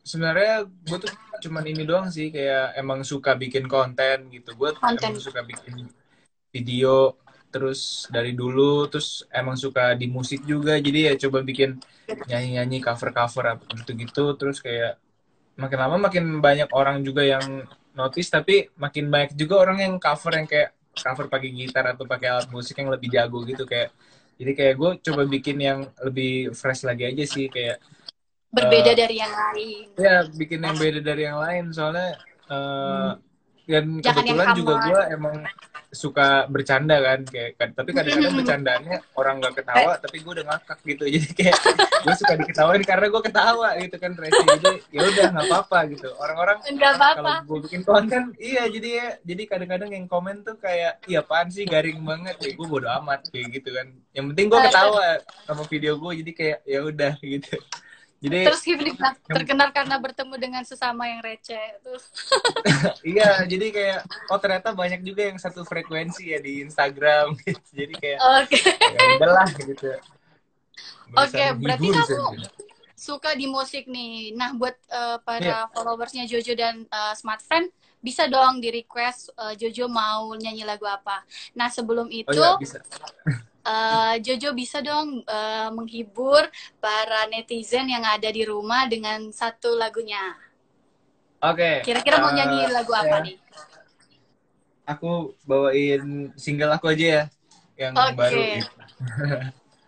sebenarnya 0.01 0.65
gue 0.65 0.97
tuh 0.97 1.11
cuman 1.41 1.63
ini 1.65 1.83
doang 1.85 2.09
sih 2.09 2.29
kayak 2.33 2.77
emang 2.77 3.01
suka 3.05 3.37
bikin 3.37 3.65
konten 3.69 4.29
gitu. 4.33 4.53
Gue 4.57 4.73
emang 4.73 5.21
suka 5.21 5.41
bikin 5.45 5.89
video 6.53 7.17
terus 7.51 8.07
dari 8.07 8.31
dulu 8.31 8.87
terus 8.87 9.27
emang 9.29 9.57
suka 9.57 9.93
di 9.97 10.07
musik 10.09 10.41
juga. 10.45 10.77
Jadi 10.81 10.99
ya 11.11 11.13
coba 11.27 11.45
bikin 11.45 11.77
nyanyi-nyanyi 12.29 12.77
cover-cover 12.81 13.57
apa 13.57 13.63
gitu-gitu. 13.77 14.35
Terus 14.37 14.57
kayak 14.61 14.97
makin 15.59 15.79
lama 15.79 15.95
makin 16.09 16.25
banyak 16.41 16.69
orang 16.73 17.03
juga 17.05 17.21
yang 17.21 17.65
notice 17.91 18.31
tapi 18.31 18.71
makin 18.79 19.11
banyak 19.11 19.35
juga 19.35 19.61
orang 19.67 19.83
yang 19.83 19.93
cover 19.99 20.31
yang 20.33 20.47
kayak 20.47 20.71
cover 20.95 21.27
pakai 21.27 21.49
gitar 21.51 21.85
atau 21.91 22.07
pakai 22.07 22.27
alat 22.31 22.47
musik 22.51 22.75
yang 22.79 22.89
lebih 22.91 23.09
jago 23.11 23.43
gitu 23.45 23.63
kayak. 23.67 23.91
Jadi 24.41 24.51
kayak 24.57 24.75
gue 24.79 24.91
coba 25.05 25.21
bikin 25.29 25.57
yang 25.61 25.79
lebih 26.01 26.55
fresh 26.57 26.81
lagi 26.87 27.05
aja 27.05 27.23
sih 27.29 27.45
kayak 27.45 27.77
Berbeda 28.51 28.91
Eh, 28.91 28.97
dari 28.97 29.15
yang 29.15 29.31
lain. 29.31 29.85
ya 29.95 30.15
bikin 30.29 30.59
yang 30.59 30.75
beda 30.75 30.99
dari 30.99 31.23
yang 31.23 31.39
lain. 31.39 31.71
Soalnya 31.71 32.19
eh, 32.45 33.11
dan 33.63 33.85
Jangan 33.97 34.03
yang 34.03 34.27
kebetulan 34.27 34.47
juga 34.53 34.73
gue 34.81 35.01
emang 35.13 35.35
suka 35.91 36.27
bercanda 36.47 36.95
kan 36.97 37.19
kayak 37.25 37.51
kan- 37.53 37.71
tapi 37.71 37.91
kadang-kadang 37.91 38.31
bercandaannya 38.39 38.97
orang 39.13 39.35
nggak 39.39 39.55
ketawa 39.55 39.93
tapi 39.97 40.17
gue 40.19 40.31
udah 40.33 40.45
ngakak 40.45 40.79
gitu. 40.83 41.03
Jadi 41.15 41.27
kayak 41.31 41.55
gue 42.01 42.13
suka 42.17 42.33
diketawain 42.37 42.83
karena 42.83 43.05
gue 43.07 43.21
ketawa 43.21 43.67
gitu 43.77 43.95
kan 43.95 44.11
Tracy 44.11 44.39
jadi 44.41 44.71
ya 44.89 45.01
udah 45.05 45.25
nggak 45.31 45.45
apa-apa 45.47 45.79
gitu. 45.87 46.07
Orang-orang 46.17 46.57
Enggak 46.65 46.93
kalau 46.99 47.31
gue 47.45 47.59
bikin 47.63 47.81
konten 47.85 48.21
iya 48.35 48.67
jadi 48.67 48.89
ya 48.89 49.07
jadi 49.21 49.43
kadang-kadang 49.45 49.89
yang 49.89 50.05
komen 50.05 50.43
tuh 50.43 50.55
kayak 50.57 50.99
iya 51.05 51.19
apaan 51.21 51.47
sih 51.47 51.63
garing 51.63 52.03
banget. 52.03 52.35
Ya 52.37 52.51
gue 52.51 52.67
bodo 52.67 52.91
amat 52.99 53.31
kayak 53.31 53.47
gitu 53.53 53.71
kan. 53.71 53.87
Yang 54.11 54.25
penting 54.33 54.45
gue 54.49 54.59
ketawa 54.61 55.07
sama 55.45 55.63
video 55.65 55.95
gue 55.95 56.11
jadi 56.19 56.31
kayak 56.33 56.57
ya 56.65 56.79
udah 56.83 57.13
gitu 57.33 57.55
jadi 58.21 58.53
Terus 58.53 58.61
Hifnita 58.61 59.17
terkenal 59.25 59.73
karena 59.73 59.97
bertemu 59.97 60.37
dengan 60.37 60.61
sesama 60.61 61.09
yang 61.09 61.25
receh. 61.25 61.81
Terus 61.81 62.05
Iya, 63.17 63.49
jadi 63.49 63.67
kayak 63.73 63.99
oh 64.29 64.37
ternyata 64.37 64.69
banyak 64.77 65.01
juga 65.01 65.25
yang 65.25 65.41
satu 65.41 65.65
frekuensi 65.65 66.29
ya 66.29 66.37
di 66.37 66.61
Instagram 66.61 67.33
gitu. 67.41 67.65
Jadi 67.81 67.93
kayak 67.97 68.19
Oke. 68.21 68.61
ya 68.61 68.99
udahlah 69.17 69.49
gitu. 69.57 69.89
Oke, 71.11 71.43
berarti 71.59 71.87
menghibur 71.89 71.97
kamu 71.97 72.37
saja. 72.37 72.49
suka 72.95 73.33
di 73.33 73.49
musik 73.49 73.89
nih. 73.89 74.37
Nah, 74.37 74.53
buat 74.53 74.77
eh, 74.87 75.17
para 75.25 75.41
Iya. 75.41 75.73
followersnya 75.73 76.23
Jojo 76.29 76.53
dan 76.53 76.85
eh, 76.85 77.13
Smart 77.17 77.41
Friend, 77.41 77.67
bisa 77.99 78.29
dong 78.29 78.61
di 78.61 78.69
request 78.69 79.33
eh, 79.33 79.57
Jojo 79.57 79.89
mau 79.89 80.31
nyanyi 80.37 80.61
lagu 80.61 80.85
apa. 80.85 81.25
Nah, 81.57 81.67
sebelum 81.67 82.05
Oh 82.05 82.13
itu 82.13 82.37
iya, 82.37 82.53
bisa. 82.61 82.77
eh, 83.61 84.15
Jojo 84.21 84.53
bisa 84.57 84.81
dong 84.81 85.21
eh, 85.25 85.69
menghibur 85.73 86.45
para 86.81 87.29
netizen 87.29 87.89
yang 87.89 88.05
ada 88.05 88.29
di 88.29 88.43
rumah 88.45 88.85
dengan 88.89 89.29
satu 89.29 89.77
lagunya. 89.77 90.37
Oke. 91.41 91.81
Kira-kira 91.81 92.21
mau 92.21 92.29
eh, 92.33 92.37
nyanyi 92.37 92.59
lagu 92.69 92.93
apa 92.93 93.17
ya, 93.21 93.25
nih? 93.25 93.37
Aku 94.85 95.33
bawain 95.45 96.33
single 96.37 96.73
aku 96.73 96.93
aja 96.93 97.05
ya 97.05 97.23
yang 97.81 97.93
Oke. 97.97 98.13
baru. 98.13 98.43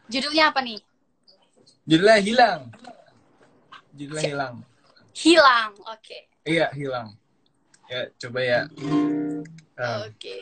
Judulnya 0.10 0.50
apa 0.50 0.60
nih? 0.66 0.80
Judulnya 1.86 2.18
hilang. 2.24 2.62
Judulnya 3.94 4.24
hilang. 4.26 4.56
Hilang. 5.14 5.72
Oke. 5.86 6.26
Iya, 6.42 6.74
hilang. 6.74 7.14
Ya, 7.86 8.10
coba 8.18 8.40
ya. 8.42 8.62
Um, 8.82 9.44
Oke. 10.10 10.38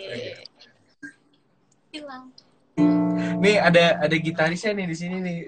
Hilang. 1.92 2.32
Nih 3.42 3.58
ada 3.58 3.98
ada 4.06 4.16
gitarisnya 4.16 4.72
nih 4.78 4.88
di 4.88 4.96
sini 4.96 5.18
nih. 5.20 5.40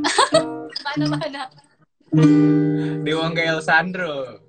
Mana-mana. 0.86 1.48
Dewangga 3.04 3.42
El 3.44 3.60
Sandro. 3.60 4.40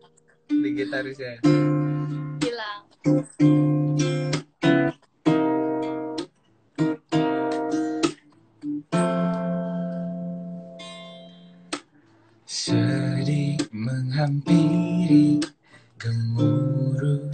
Di 0.47 0.69
gitarisnya. 0.71 1.43
Hilang. 2.39 2.83
Sedih 12.47 13.59
menghampiri 13.71 15.43
gemuruh 15.99 17.31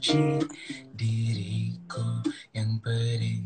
memuji 0.00 0.48
diriku 0.96 2.24
yang 2.56 2.80
perih 2.80 3.44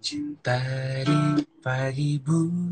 Cinta 0.00 0.56
di 1.04 1.44
pagi 1.60 2.16
buta 2.16 2.63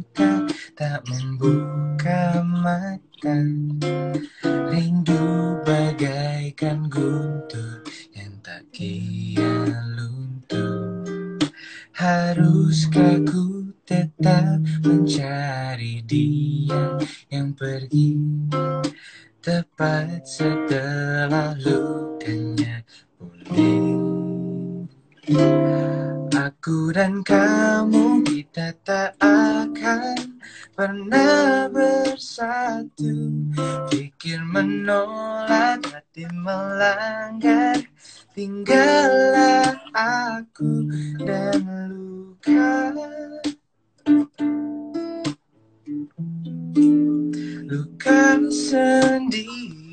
sendiri. 48.73 49.93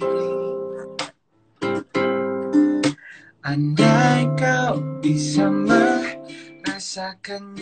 Andai 3.43 4.23
kau 4.39 4.79
bisa 5.03 5.51
merasakannya. 5.51 7.58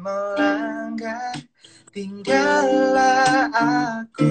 Melanggar 0.00 1.36
Tinggallah 1.90 3.50
aku 3.50 4.30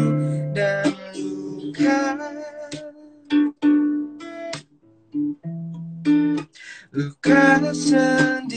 dan 0.56 0.96
luka. 1.12 2.16
Luka 6.96 7.60
sendiri 7.76 8.49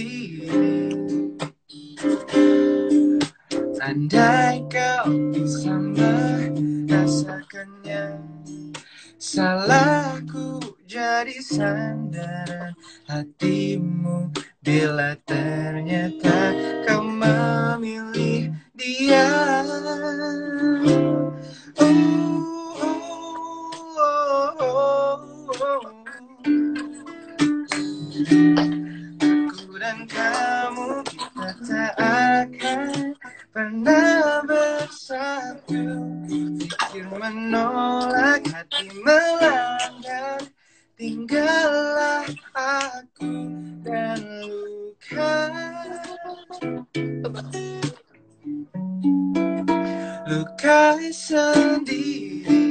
Luka 50.30 50.94
sendiri 51.10 52.62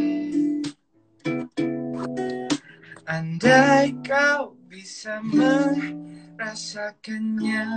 Andai 3.04 3.91
kau 4.08 4.56
bisa 4.71 5.19
merasakannya 5.27 7.67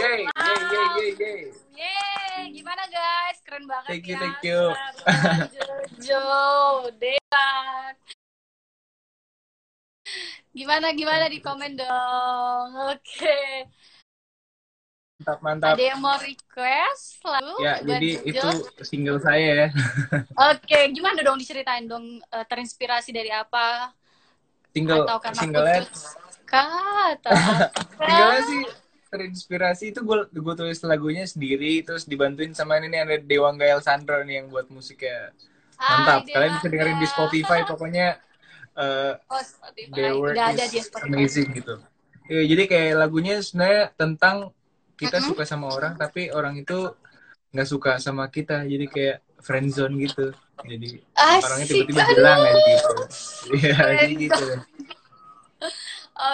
Yay, 0.00 0.24
yay, 0.28 0.60
yay, 0.68 0.88
yay, 1.00 1.12
yay. 1.16 1.48
Yeay, 1.76 2.52
gimana 2.52 2.84
guys? 2.92 3.40
Keren 3.40 3.64
banget 3.64 3.88
Thank 3.88 4.04
you, 4.04 4.16
ya. 4.16 4.20
thank 4.20 4.36
you. 4.44 4.60
Suara 4.76 5.48
Jojo, 5.48 6.20
Dewan. 7.00 7.92
Gimana 10.50 10.92
gimana 10.92 11.26
di 11.30 11.38
komen 11.38 11.78
dong. 11.78 12.68
Oke. 12.90 13.38
Mantap, 15.20 15.38
mantap. 15.44 15.74
Ada 15.76 15.84
yang 15.92 16.00
mau 16.00 16.16
request 16.16 17.20
lalu? 17.22 17.54
Ya, 17.60 17.74
jadi 17.84 18.10
itu 18.24 18.48
single 18.80 19.20
saya 19.20 19.50
ya. 19.52 19.68
Oke, 20.56 20.78
gimana 20.96 21.20
dong 21.20 21.36
diceritain 21.36 21.84
dong 21.84 22.24
eh, 22.24 22.44
terinspirasi 22.48 23.12
dari 23.12 23.28
apa? 23.28 23.92
Single, 24.72 25.04
Atau 25.04 25.18
karena 25.20 25.42
putus 25.44 26.16
kata 26.50 27.30
singlenya 27.98 28.42
sih 28.42 28.62
terinspirasi 29.10 29.84
itu 29.94 30.00
gue 30.02 30.18
gue 30.30 30.54
tulis 30.54 30.78
lagunya 30.82 31.26
sendiri 31.26 31.82
terus 31.86 32.06
dibantuin 32.06 32.50
sama 32.54 32.78
ini 32.78 32.90
nih 32.90 33.00
ada 33.06 33.16
Dewa 33.22 33.50
Gael 33.54 33.82
Sandro 33.82 34.22
nih 34.22 34.42
yang 34.42 34.46
buat 34.50 34.66
musiknya 34.70 35.34
mantap 35.78 36.26
Hai, 36.26 36.34
kalian 36.34 36.52
bisa 36.58 36.66
dengerin 36.70 36.98
di 36.98 37.08
Spotify 37.10 37.60
pokoknya 37.66 38.18
uh, 38.74 39.14
Oh, 39.26 39.40
Spotify. 39.40 39.94
their 39.94 40.14
work 40.14 40.34
ada 40.34 40.64
is 40.64 40.70
di 40.70 40.80
Spotify. 40.80 41.08
amazing 41.10 41.48
gitu 41.52 41.74
ya, 42.26 42.42
jadi 42.44 42.62
kayak 42.66 42.92
lagunya 42.96 43.34
sebenarnya 43.40 43.82
tentang 43.94 44.36
kita 44.94 45.18
Mm-mm. 45.18 45.28
suka 45.32 45.42
sama 45.42 45.66
orang 45.68 45.94
tapi 45.94 46.28
orang 46.28 46.54
itu 46.56 46.92
nggak 47.50 47.66
suka 47.66 47.98
sama 47.98 48.28
kita 48.28 48.62
jadi 48.62 48.86
kayak 48.86 49.16
friendzone 49.38 49.96
gitu 49.98 50.30
jadi 50.60 51.00
orangnya 51.16 51.66
Asik, 51.66 51.88
tiba-tiba 51.88 52.02
aduh. 52.04 52.14
bilang 52.14 52.40
aja 52.40 52.60
gitu 52.68 52.94
iya 53.58 53.76
jadi 53.96 54.14
gitu 54.18 54.46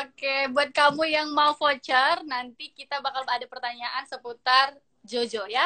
Oke, 0.03 0.51
buat 0.51 0.75
kamu 0.75 1.07
yang 1.07 1.29
mau 1.31 1.55
voucher, 1.55 2.19
nanti 2.27 2.75
kita 2.75 2.99
bakal 2.99 3.23
ada 3.23 3.47
pertanyaan 3.47 4.03
seputar 4.03 4.75
Jojo 5.07 5.47
ya. 5.47 5.63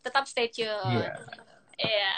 Tetap 0.00 0.24
stay 0.24 0.48
tune. 0.48 0.72
Iya. 0.88 1.12
Iya. 1.76 2.12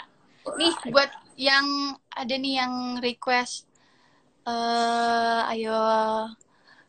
Nih, 0.55 0.73
buat 0.87 1.11
yang 1.35 1.67
ada 2.07 2.33
nih 2.33 2.55
yang 2.55 2.73
request, 3.03 3.67
eh 4.41 5.39
ayo 5.51 5.77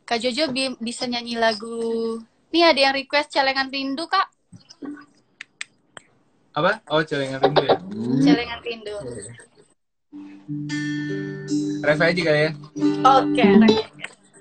Kak 0.03 0.19
Jojo 0.19 0.51
bi- 0.51 0.77
bisa 0.79 1.07
nyanyi 1.07 1.39
lagu. 1.39 2.19
Nih 2.53 2.69
ada 2.69 2.81
yang 2.81 2.95
request 2.95 3.33
celengan 3.33 3.69
rindu 3.69 4.05
kak. 4.07 4.29
apa 6.53 6.85
oh 6.93 7.01
cewek 7.01 7.33
yang 7.33 7.41
rindu 7.41 7.65
ya 7.65 7.77
Celengan 8.21 8.61
rindu. 8.61 8.93
Reva 11.81 12.05
aja 12.13 12.23
kali 12.23 12.41
ya 12.45 12.51
Oke. 13.09 13.47
oke. 13.57 13.79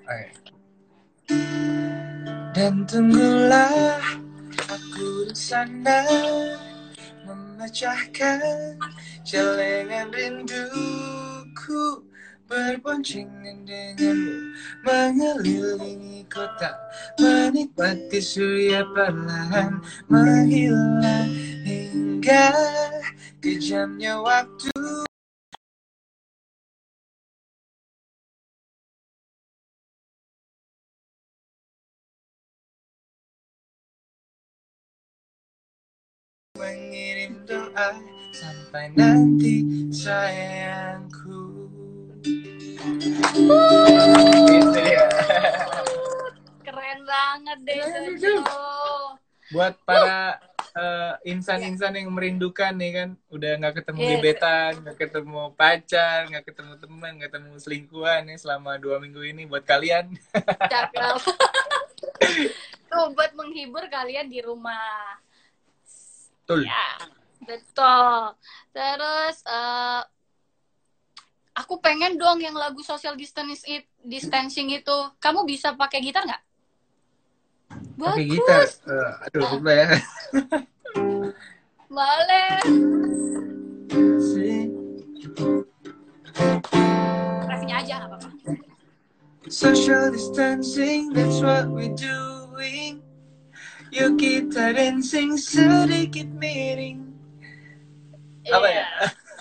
Oke. 0.03 0.27
Dan 2.51 2.83
tunggulah 2.83 4.03
aku 4.67 5.31
di 5.31 5.35
sana 5.39 6.03
memecahkan 7.23 8.75
celengan 9.23 10.11
rinduku 10.11 12.03
berbonceng 12.51 13.31
denganmu 13.63 14.51
mengelilingi 14.83 16.27
kota 16.27 16.75
menikmati 17.15 18.19
surya 18.19 18.83
perlahan 18.91 19.79
menghilang 20.11 21.31
hingga 21.63 22.51
kejamnya 23.39 24.19
waktu 24.19 24.67
mengirim 36.59 37.47
doa 37.47 37.95
sampai 38.35 38.91
nanti 38.97 39.63
sayangku. 39.87 41.20
Gitu 43.31 44.79
ya. 44.79 45.05
Keren 46.61 46.99
banget 47.07 47.57
deh 47.63 47.75
Jojo. 48.19 48.35
Buat 49.51 49.75
para 49.83 50.39
eh, 50.71 51.13
insan-insan 51.27 51.99
yang 51.99 52.07
merindukan 52.15 52.71
nih 52.71 52.91
kan, 52.95 53.09
udah 53.27 53.51
nggak 53.59 53.83
ketemu 53.83 53.99
Yes. 53.99 54.11
gebetan, 54.15 54.71
nggak 54.79 54.97
ketemu 54.99 55.41
pacar, 55.59 56.19
nggak 56.31 56.45
ketemu 56.47 56.73
teman, 56.79 57.11
nggak 57.19 57.31
ketemu 57.35 57.51
selingkuhan 57.59 58.21
nih 58.23 58.37
selama 58.39 58.79
dua 58.79 58.95
minggu 59.03 59.19
ini 59.27 59.43
buat 59.43 59.67
kalian. 59.67 60.15
Cakep. 60.71 61.15
Tuh 62.91 63.07
buat 63.11 63.31
menghibur 63.35 63.83
kalian 63.91 64.31
di 64.31 64.39
rumah. 64.39 65.19
Betul. 66.43 66.63
Ya, 66.67 66.87
betul. 67.43 68.35
Terus 68.71 69.43
eh 69.47 70.01
aku 71.55 71.79
pengen 71.83 72.15
dong 72.15 72.39
yang 72.39 72.55
lagu 72.55 72.79
social 72.83 73.15
distancing 73.15 73.83
distancing 74.03 74.71
itu. 74.71 74.97
Kamu 75.19 75.43
bisa 75.43 75.75
pakai 75.75 75.99
gitar 75.99 76.23
nggak? 76.23 76.43
Pakai 77.99 78.25
Bagus. 78.25 78.31
gitar. 78.35 78.63
Eh, 78.87 79.11
aduh, 79.27 79.41
lupa 79.57 79.71
ya. 79.71 79.87
Boleh. 81.91 82.59
Refnya 87.47 87.75
aja 87.83 87.93
nggak 87.99 88.09
apa-apa. 88.09 88.29
Social 89.51 90.13
distancing, 90.15 91.11
that's 91.11 91.43
what 91.43 91.67
we 91.67 91.91
doing. 91.99 93.03
Yuk 93.91 94.15
kita 94.15 94.71
dancing 94.71 95.35
sedikit 95.35 96.31
miring. 96.39 97.11
Apa 98.47 98.67
ya? 98.71 98.87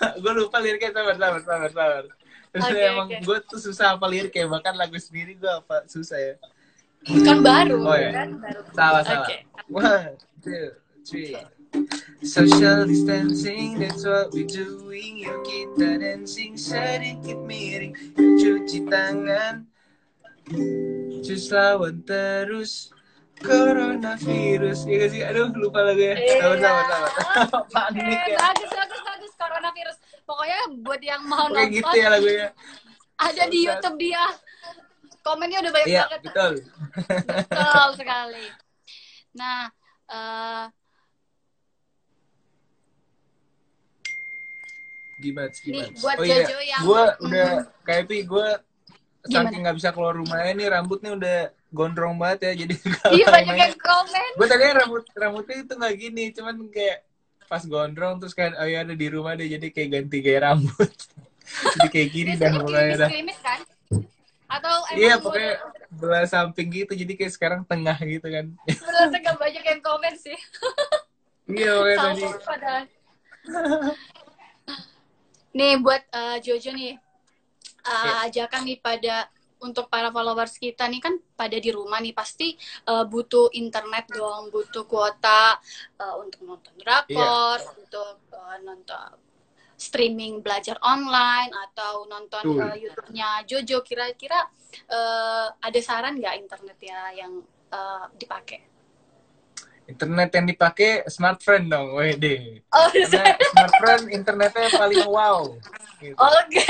gue 0.21 0.33
lupa 0.33 0.57
liriknya, 0.57 0.91
sabar, 0.91 1.15
sabar, 1.15 1.41
sabar, 1.41 1.69
sabar. 1.69 2.03
Terus 2.51 2.63
Oke, 2.67 2.81
emang 2.83 3.07
oke. 3.07 3.17
gue 3.23 3.37
tuh 3.47 3.59
susah 3.61 3.95
apa 3.95 4.05
liriknya, 4.05 4.45
bahkan 4.45 4.75
lagu 4.75 4.97
sendiri 4.97 5.35
gue 5.35 5.47
apa 5.47 5.85
susah 5.85 6.19
ya. 6.19 6.33
Kan 7.23 7.41
baru, 7.41 7.81
Oh, 7.81 7.95
iya. 7.95 8.11
kan 8.13 8.29
baru. 8.37 8.59
Salah, 8.71 9.01
salah. 9.01 9.25
Oke. 9.25 9.37
One, 9.67 10.13
two, 10.39 10.67
three. 11.01 11.33
Social 12.21 12.83
distancing, 12.83 13.79
that's 13.79 14.03
what 14.03 14.29
we 14.29 14.43
doing. 14.43 15.23
Yuk 15.23 15.39
kita 15.41 15.97
dancing 15.97 16.53
sedikit 16.53 17.39
miring. 17.41 17.95
Cuci 18.13 18.85
tangan, 18.85 19.65
cus 21.23 21.47
lawan 21.49 22.03
terus. 22.03 22.91
Coronavirus, 23.41 24.85
iya 24.85 24.95
gak 25.01 25.09
sih? 25.09 25.21
Aduh, 25.25 25.49
lupa 25.57 25.81
lagi 25.81 26.13
ya. 26.13 26.15
Iya. 26.15 26.35
Sabar, 26.37 26.57
sabar, 26.61 26.83
sabar. 26.85 27.11
Panik 27.73 28.21
ya. 28.29 28.37
bagus, 28.37 28.69
bagus, 28.69 28.99
bagus. 29.01 29.10
Coronavirus. 29.41 29.97
Pokoknya 30.21 30.59
buat 30.79 31.01
yang 31.01 31.21
mau 31.23 31.49
Kayak 31.49 31.57
nonton, 31.57 31.73
gitu 31.73 31.95
ya 31.95 32.07
lagunya. 32.09 32.47
ada 33.17 33.43
di 33.47 33.59
YouTube 33.61 33.97
dia. 33.97 34.23
Komennya 35.21 35.57
udah 35.59 35.71
banyak 35.71 35.87
Iya, 35.87 36.03
banget. 36.03 36.21
betul. 36.25 36.53
Betul 37.29 37.89
sekali. 37.95 38.45
Nah, 39.33 39.69
eh, 40.07 40.65
Gimana, 45.21 45.53
gimana? 45.53 45.85
Nih, 45.85 45.89
buat 46.01 46.17
oh 46.17 46.25
iya, 46.25 46.35
yang- 46.41 46.81
gue 46.81 47.03
udah, 47.21 47.49
kayak 47.85 48.03
Pi, 48.09 48.25
gue 48.25 48.47
saking 49.23 49.61
nggak 49.61 49.77
bisa 49.77 49.89
keluar 49.93 50.17
rumahnya 50.17 50.53
nih, 50.57 50.67
rambutnya 50.67 51.11
udah 51.13 51.37
gondrong 51.69 52.17
banget 52.17 52.39
ya, 52.41 52.65
jadi 52.65 52.73
iya 53.15 53.25
banyak 53.29 53.53
yang 53.55 53.75
komen. 53.77 54.29
gue 54.33 54.47
tadinya 54.49 54.73
rambut 54.81 55.03
rambutnya 55.13 55.55
itu 55.61 55.73
nggak 55.77 55.93
gini 55.95 56.23
cuman 56.33 56.55
kayak 56.67 57.05
pas 57.51 57.63
gondrong 57.63 58.15
terus 58.15 58.31
kan 58.31 58.55
oh 58.55 58.63
ya 58.63 58.81
ada 58.81 58.95
di 58.95 59.07
rumah 59.07 59.35
deh 59.35 59.43
jadi 59.45 59.67
kayak 59.67 59.89
ganti 59.91 60.17
gaya 60.19 60.47
rambut 60.47 60.87
jadi 61.75 61.87
kayak 61.89 62.09
gini 62.09 62.31
dah 62.33 62.51
mulai 62.55 62.95
dah 62.95 63.11
kan? 63.37 63.59
Atau 64.47 64.71
emang 64.87 64.95
iya 64.97 65.13
mau- 65.15 65.23
pokoknya 65.25 65.53
belah 65.91 66.23
samping 66.25 66.67
gitu 66.69 66.91
jadi 66.93 67.11
kayak 67.13 67.33
sekarang 67.33 67.61
tengah 67.63 67.99
gitu 67.99 68.23
kan 68.25 68.45
Sebenarnya 68.79 69.19
gak 69.21 69.37
banyak 69.37 69.63
yang 69.65 69.81
komen 69.81 70.13
sih. 70.15 70.35
iya 71.51 71.71
pokoknya 71.73 71.97
tadi 71.99 72.23
padahal. 72.41 72.83
nih 75.51 75.73
buat 75.79 76.03
eh, 76.09 76.37
Jojo 76.39 76.71
nih. 76.71 76.93
eh, 77.81 77.91
Iya. 77.91 78.13
ajakan 78.27 78.61
nih 78.63 78.77
pada 78.79 79.15
untuk 79.61 79.87
para 79.87 80.09
followers 80.09 80.57
kita 80.57 80.89
nih 80.89 81.01
kan 81.01 81.13
pada 81.37 81.57
di 81.57 81.69
rumah 81.69 82.01
nih 82.01 82.13
pasti 82.13 82.57
eh, 82.85 83.05
butuh 83.05 83.53
internet 83.53 84.09
dong, 84.09 84.49
butuh 84.49 84.85
kuota 84.85 85.57
eh, 85.97 86.15
untuk 86.17 86.41
nonton 86.45 86.73
drakor, 86.81 87.57
Iya. 87.61 87.73
untuk 87.77 88.15
eh, 88.33 88.57
nonton 88.65 89.09
streaming 89.77 90.45
belajar 90.45 90.77
online 90.81 91.49
atau 91.69 92.05
nonton 92.05 92.45
eh, 92.57 92.75
YouTube-nya 92.85 93.45
Jojo. 93.45 93.81
Kira-kira 93.81 94.39
eh, 94.89 95.47
ada 95.49 95.79
saran 95.81 96.17
nggak 96.17 96.35
internet 96.37 96.77
ya 96.81 97.01
yang 97.13 97.41
eh, 97.69 98.05
dipakai? 98.17 98.70
Internet 99.91 100.29
yang 100.33 100.45
dipakai 100.47 100.91
smartphone 101.11 101.67
dong 101.67 101.93
wede 101.99 102.63
Oh, 102.71 102.87
karena 102.87 103.35
smartphone 103.51 104.05
internetnya 104.09 104.67
paling 104.73 105.05
wow 105.05 105.51
gitu. 106.01 106.17
Oke. 106.17 106.63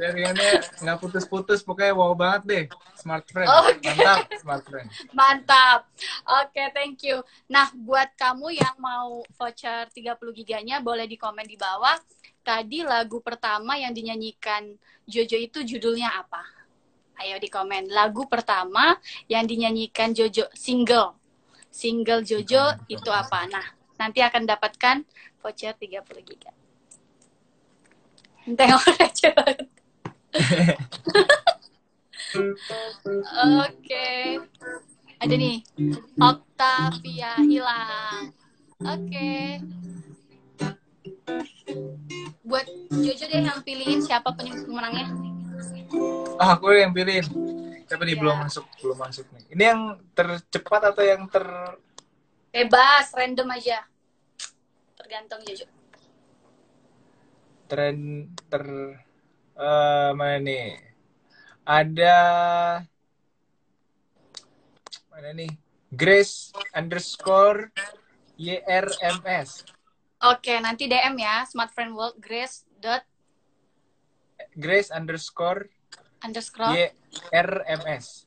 Jaringannya 0.00 0.50
nggak 0.80 0.98
putus-putus 1.02 1.60
pokoknya 1.60 1.92
wow 1.92 2.16
banget 2.16 2.42
deh 2.46 2.64
smartphone 2.96 3.44
Oke. 3.44 3.90
mantap 3.92 4.20
smartphone 4.40 4.88
Mantap. 5.12 5.80
Oke, 6.42 6.62
thank 6.72 7.04
you. 7.04 7.20
Nah, 7.48 7.68
buat 7.72 8.12
kamu 8.16 8.56
yang 8.56 8.76
mau 8.80 9.20
voucher 9.36 9.88
30 9.92 10.16
giganya 10.32 10.80
boleh 10.80 11.04
di 11.08 11.16
komen 11.16 11.44
di 11.44 11.56
bawah. 11.56 11.96
Tadi 12.46 12.86
lagu 12.86 13.18
pertama 13.20 13.74
yang 13.74 13.90
dinyanyikan 13.90 14.78
Jojo 15.06 15.38
itu 15.38 15.62
judulnya 15.66 16.14
apa? 16.14 16.42
Ayo 17.18 17.40
di 17.40 17.48
komen. 17.50 17.90
Lagu 17.90 18.28
pertama 18.28 18.98
yang 19.26 19.46
dinyanyikan 19.48 20.12
Jojo 20.14 20.46
single. 20.54 21.16
Single 21.76 22.24
Jojo 22.24 22.72
itu 22.88 23.10
apa? 23.12 23.44
Nah, 23.52 23.76
nanti 24.00 24.24
akan 24.24 24.48
dapatkan 24.48 25.04
voucher 25.44 25.76
30 25.76 26.00
giga. 26.24 26.48
Tengok 28.48 28.84
aja. 29.04 29.32
Oke. 33.60 34.40
Ada 35.20 35.34
nih. 35.36 35.60
Octavia 36.16 37.36
hilang. 37.44 38.32
Oke. 38.80 39.60
Buat 42.40 42.66
Jojo 42.88 43.24
deh 43.28 43.44
yang 43.44 43.60
pilihin 43.60 44.00
siapa 44.00 44.32
pemenangnya. 44.32 45.12
Ah, 46.40 46.56
aku 46.56 46.72
yang 46.72 46.96
pilih. 46.96 47.20
Siapa 47.86 48.02
nih 48.02 48.18
Ya. 48.18 48.20
belum 48.22 48.36
masuk, 48.42 48.64
belum 48.82 48.98
masuk 48.98 49.26
nih. 49.30 49.44
Ini 49.54 49.62
yang 49.62 49.82
tercepat 50.10 50.90
atau 50.90 51.02
yang 51.06 51.22
ter 51.30 51.46
Bebas, 52.50 53.12
random 53.12 53.48
aja. 53.52 53.84
Tergantung 54.96 55.40
Jojo. 55.44 55.66
tren 57.66 58.30
ter 58.46 58.62
eh, 59.58 60.10
mana 60.14 60.38
nih? 60.38 60.78
Ada 61.66 62.18
mana 65.10 65.30
nih? 65.34 65.50
Grace 65.90 66.54
underscore 66.70 67.74
YRMS. 68.38 69.66
Oke, 70.22 70.54
nanti 70.62 70.86
DM 70.86 71.18
ya, 71.18 71.42
Smart 71.44 71.74
Friend 71.74 71.90
World 71.90 72.22
Grace 72.22 72.62
dot 72.78 73.02
Grace 74.54 74.88
underscore 74.88 75.66
underscore. 76.22 76.70
YRMS. 77.32 78.26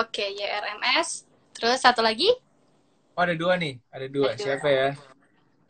Oke, 0.00 0.24
YRMS. 0.34 1.28
Terus 1.54 1.78
satu 1.78 2.02
lagi? 2.02 2.28
Oh 3.14 3.22
ada 3.22 3.34
dua 3.38 3.54
nih, 3.54 3.78
ada 3.94 4.06
dua. 4.10 4.34
Ada 4.34 4.36
dua. 4.36 4.42
Siapa 4.42 4.68
ya? 4.68 4.90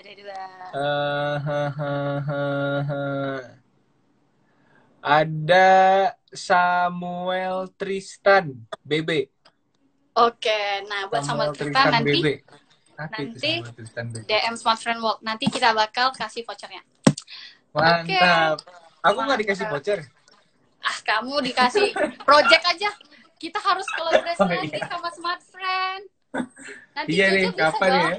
Ada 0.01 0.13
dua. 0.17 0.43
Eh, 0.73 1.37
ha, 1.45 1.63
ha, 1.69 1.95
ha, 2.25 2.45
ha. 2.89 3.05
Ada 5.05 5.69
Samuel 6.33 7.69
Tristan 7.77 8.65
BB. 8.81 9.29
Oke, 10.17 10.61
nah 10.89 11.05
buat 11.13 11.21
Samuel 11.21 11.53
Tristan 11.53 12.01
nanti 12.01 12.17
BB. 12.17 12.27
Nanti 12.97 13.39
Samuel 13.61 13.75
Tristan 13.77 14.05
BB? 14.09 14.25
DM 14.25 14.55
Smart 14.57 14.81
Friend 14.81 15.01
World. 15.05 15.21
Nanti 15.21 15.53
kita 15.53 15.77
bakal 15.77 16.17
kasih 16.17 16.47
vouchernya. 16.49 16.81
Mantap. 17.77 18.65
Aku 19.05 19.19
nggak 19.21 19.41
dikasih 19.45 19.67
voucher. 19.69 20.01
Ah, 20.85 20.99
kamu 21.01 21.41
dikasih 21.43 21.97
project 22.23 22.65
aja. 22.69 22.91
Kita 23.41 23.59
harus 23.59 23.89
kolaborasi 23.89 24.41
Oh, 24.41 24.49
lagi 24.49 24.69
iya. 24.71 24.87
sama 24.87 25.09
Smart 25.11 25.43
Friend. 25.49 26.05
Nanti 26.95 27.11
Iya 27.11 27.27
nih, 27.33 27.45
bisa 27.51 27.59
kapan 27.73 27.91
dong. 27.91 28.05
ya? 28.05 28.19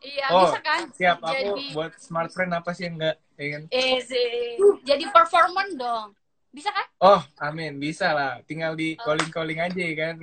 Iya, 0.00 0.26
Oh, 0.32 0.48
bisa 0.48 0.60
kan? 0.64 0.80
siap. 0.96 1.18
Aku 1.20 1.32
Jadi, 1.36 1.64
buat 1.76 1.92
smart 2.00 2.30
friend 2.32 2.52
apa 2.56 2.70
sih 2.72 2.88
yang 2.88 2.96
enggak? 2.96 3.16
Ya 3.36 3.46
kan? 3.52 3.62
easy. 3.68 4.56
Jadi 4.82 5.04
performer 5.12 5.66
dong. 5.76 6.08
Bisa 6.50 6.72
kan? 6.72 6.86
Oh, 6.98 7.20
amin. 7.38 7.76
Bisa 7.76 8.10
lah. 8.10 8.40
Tinggal 8.42 8.72
di 8.74 8.96
calling-calling 8.96 9.60
aja 9.60 9.76
ya 9.80 9.94
kan. 9.94 10.14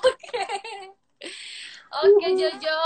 Oke. 0.00 0.44
Oke, 2.02 2.26
Jojo. 2.34 2.78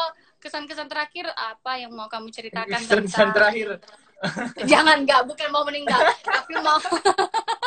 Kesan-kesan 0.43 0.91
terakhir 0.91 1.25
apa 1.33 1.81
yang 1.81 1.95
mau 1.95 2.05
kamu 2.05 2.29
ceritakan 2.29 2.77
Pesan 2.77 3.07
tentang 3.09 3.31
terakhir. 3.33 3.69
Jangan 4.65 5.05
nggak, 5.05 5.21
bukan 5.25 5.49
mau 5.53 5.65
meninggal, 5.65 6.01
tapi 6.21 6.53
mau 6.61 6.77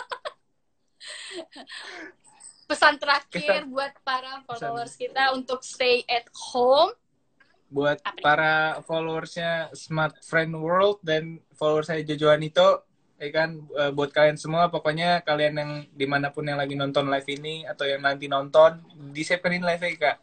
pesan 2.68 3.00
terakhir 3.00 3.63
Kesan- 3.63 3.72
buat 3.72 3.94
para 4.04 4.44
followers 4.44 4.94
kita 5.00 5.32
untuk 5.32 5.63
stay 5.63 6.04
at 6.08 6.28
home. 6.54 6.92
buat 7.68 8.00
Apa 8.00 8.20
para 8.24 8.54
followersnya 8.88 9.76
Smart 9.76 10.16
Friend 10.24 10.56
World 10.56 11.04
dan 11.04 11.44
followers 11.52 11.92
saya 11.92 12.00
Jojo 12.00 12.32
Anito 12.32 12.88
ya 13.20 13.28
kan? 13.28 13.60
Eh, 13.60 13.92
buat 13.92 14.08
kalian 14.16 14.40
semua 14.40 14.72
pokoknya 14.72 15.20
kalian 15.20 15.54
yang 15.60 15.72
di 15.92 16.08
mana 16.08 16.32
pun 16.32 16.48
yang 16.48 16.56
lagi 16.56 16.80
nonton 16.80 17.12
live 17.12 17.28
ini 17.28 17.68
atau 17.68 17.84
yang 17.84 18.00
nanti 18.00 18.32
nonton 18.32 18.80
di 19.12 19.20
savein 19.28 19.60
live 19.68 19.84
ya 19.84 19.92
kak? 20.00 20.18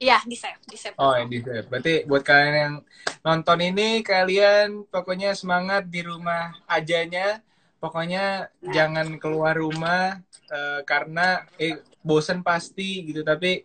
Iya, 0.00 0.16
di 0.24 0.32
save, 0.32 0.64
di 0.64 0.80
save. 0.80 0.96
oh 0.96 1.12
ya 1.12 1.28
di 1.28 1.44
save 1.44 1.68
berarti 1.68 1.94
buat 2.08 2.24
kalian 2.24 2.56
yang 2.56 2.74
nonton 3.20 3.58
ini 3.60 4.00
kalian 4.00 4.88
pokoknya 4.88 5.36
semangat 5.36 5.92
di 5.92 6.00
rumah 6.00 6.56
ajanya 6.64 7.44
pokoknya 7.80 8.52
jangan 8.68 9.16
keluar 9.16 9.56
rumah 9.56 10.20
eh, 10.52 10.80
karena 10.84 11.48
eh 11.56 11.80
bosen 12.04 12.44
pasti 12.44 13.08
gitu. 13.08 13.24
Tapi 13.24 13.64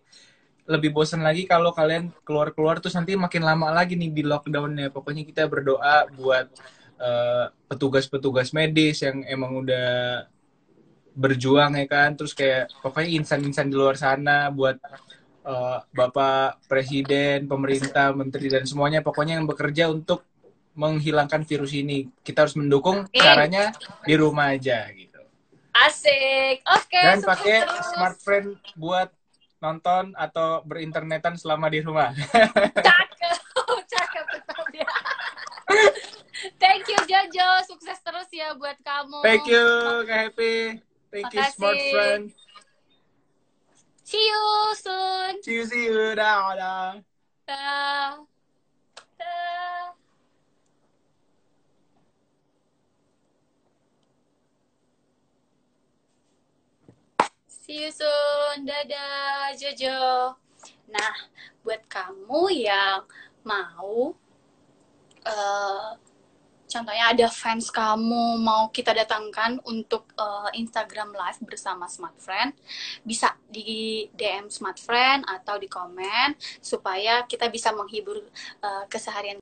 lebih 0.65 0.95
bosan 0.95 1.21
lagi 1.21 1.45
kalau 1.45 1.69
kalian 1.75 2.09
keluar-keluar 2.25 2.81
terus 2.81 2.97
nanti 2.97 3.13
makin 3.13 3.45
lama 3.45 3.69
lagi 3.69 3.93
nih 3.99 4.11
di 4.15 4.23
lockdownnya. 4.23 4.89
Pokoknya 4.89 5.27
kita 5.27 5.45
berdoa 5.51 6.09
buat 6.15 6.47
eh, 6.99 7.45
petugas-petugas 7.69 8.55
medis 8.55 9.03
yang 9.03 9.21
emang 9.27 9.61
udah 9.61 10.25
berjuang 11.15 11.75
ya 11.79 11.85
kan? 11.87 12.15
Terus 12.17 12.31
kayak 12.31 12.71
pokoknya 12.83 13.09
insan-insan 13.21 13.67
di 13.71 13.75
luar 13.75 13.95
sana 13.95 14.51
buat 14.51 14.77
uh, 15.45 15.79
bapak 15.93 16.67
presiden 16.67 17.47
pemerintah 17.47 18.11
menteri 18.11 18.51
dan 18.51 18.65
semuanya. 18.67 18.99
Pokoknya 19.05 19.39
yang 19.39 19.47
bekerja 19.47 19.87
untuk 19.93 20.25
menghilangkan 20.75 21.41
virus 21.41 21.71
ini 21.71 22.11
kita 22.19 22.43
harus 22.43 22.53
mendukung 22.53 23.03
Oke. 23.03 23.15
caranya 23.17 23.71
di 24.03 24.13
rumah 24.13 24.51
aja 24.51 24.85
gitu 24.91 25.19
Asik. 25.71 26.63
Oke. 26.65 26.95
dan 26.95 27.17
sukses 27.17 27.25
pakai 27.25 27.57
terus. 27.61 27.85
smartphone 27.89 28.47
buat 28.73 29.09
nonton 29.57 30.11
atau 30.13 30.59
berinternetan 30.61 31.35
selama 31.35 31.67
di 31.67 31.79
rumah 31.79 32.11
Cakep. 32.87 33.37
Cakep 33.85 34.25
betul 34.29 34.65
ya. 34.73 34.91
Thank 36.61 36.85
you 36.85 36.99
Jojo. 37.01 37.47
Sukses 37.65 37.97
terus 37.97 38.27
ya 38.29 38.53
buat 38.53 38.75
kamu. 38.79 39.19
thank 39.21 39.43
you 39.45 39.65
kak 40.03 40.29
Happy 40.29 40.55
thank 41.09 41.27
you 41.29 41.39
Makasih. 41.41 41.55
smart 41.55 41.79
friend 41.89 42.23
See 44.05 44.21
you 44.21 44.43
soon. 44.77 45.33
see 45.41 45.55
you 45.55 45.65
see 45.65 45.87
you 45.87 46.13
dah 46.13 46.53
dah 46.53 46.89
Dah. 47.43 48.21
Dah. 49.15 49.84
See 57.65 57.81
you 57.81 57.89
soon. 57.89 58.61
Dadah, 58.61 59.49
Jojo. 59.57 60.37
Nah, 60.85 61.13
buat 61.65 61.81
kamu 61.89 62.61
yang 62.61 63.01
mau 63.41 64.13
eh 65.25 65.89
contohnya 66.69 67.09
ada 67.09 67.25
fans 67.25 67.73
kamu 67.73 68.37
mau 68.37 68.69
kita 68.69 68.93
datangkan 68.93 69.57
untuk 69.65 70.05
eh, 70.13 70.61
Instagram 70.61 71.17
Live 71.17 71.41
bersama 71.41 71.89
Smart 71.89 72.13
Friend, 72.21 72.53
bisa 73.01 73.33
di 73.49 74.05
DM 74.13 74.45
Smart 74.53 74.77
Friend 74.77 75.25
atau 75.25 75.57
di 75.57 75.65
komen 75.65 76.37
supaya 76.61 77.25
kita 77.25 77.49
bisa 77.49 77.73
menghibur 77.73 78.21
eh, 78.61 78.85
keseharian 78.85 79.41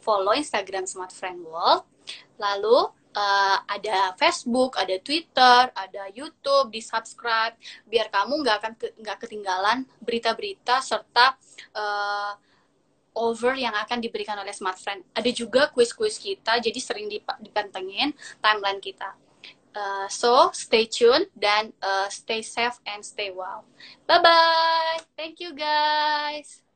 follow 0.00 0.32
Instagram 0.32 0.88
Smart 0.88 1.12
Friend 1.12 1.44
World. 1.44 1.84
Lalu 2.40 2.99
eh, 3.10 3.58
ada 3.66 4.14
Facebook, 4.14 4.78
ada 4.78 4.96
Twitter, 5.02 5.70
ada 5.74 6.02
YouTube, 6.14 6.70
di 6.70 6.80
subscribe 6.82 7.54
biar 7.86 8.10
kamu 8.10 8.32
nggak 8.42 8.56
akan 8.62 8.72
ke- 8.78 8.94
nggak 8.98 9.18
ketinggalan 9.26 9.86
berita-berita 10.02 10.78
serta 10.82 11.34
eh, 11.74 12.32
over 13.18 13.58
yang 13.58 13.74
akan 13.74 13.98
diberikan 13.98 14.38
oleh 14.38 14.54
Smart 14.54 14.78
Friend. 14.78 15.02
Ada 15.12 15.30
juga 15.34 15.66
quiz-quiz 15.74 16.16
kita, 16.22 16.62
jadi 16.62 16.78
sering 16.78 17.10
dip- 17.10 17.40
dipantengin 17.42 18.14
timeline 18.38 18.78
kita. 18.78 19.18
Eh, 19.70 20.06
so 20.10 20.50
stay 20.50 20.86
tune 20.86 21.30
dan 21.34 21.70
eh, 21.78 22.08
stay 22.10 22.42
safe 22.42 22.78
and 22.86 23.06
stay 23.06 23.30
wow. 23.30 23.62
Bye 24.06 24.18
bye. 24.22 24.98
Thank 25.14 25.38
you 25.38 25.54
guys. 25.54 26.69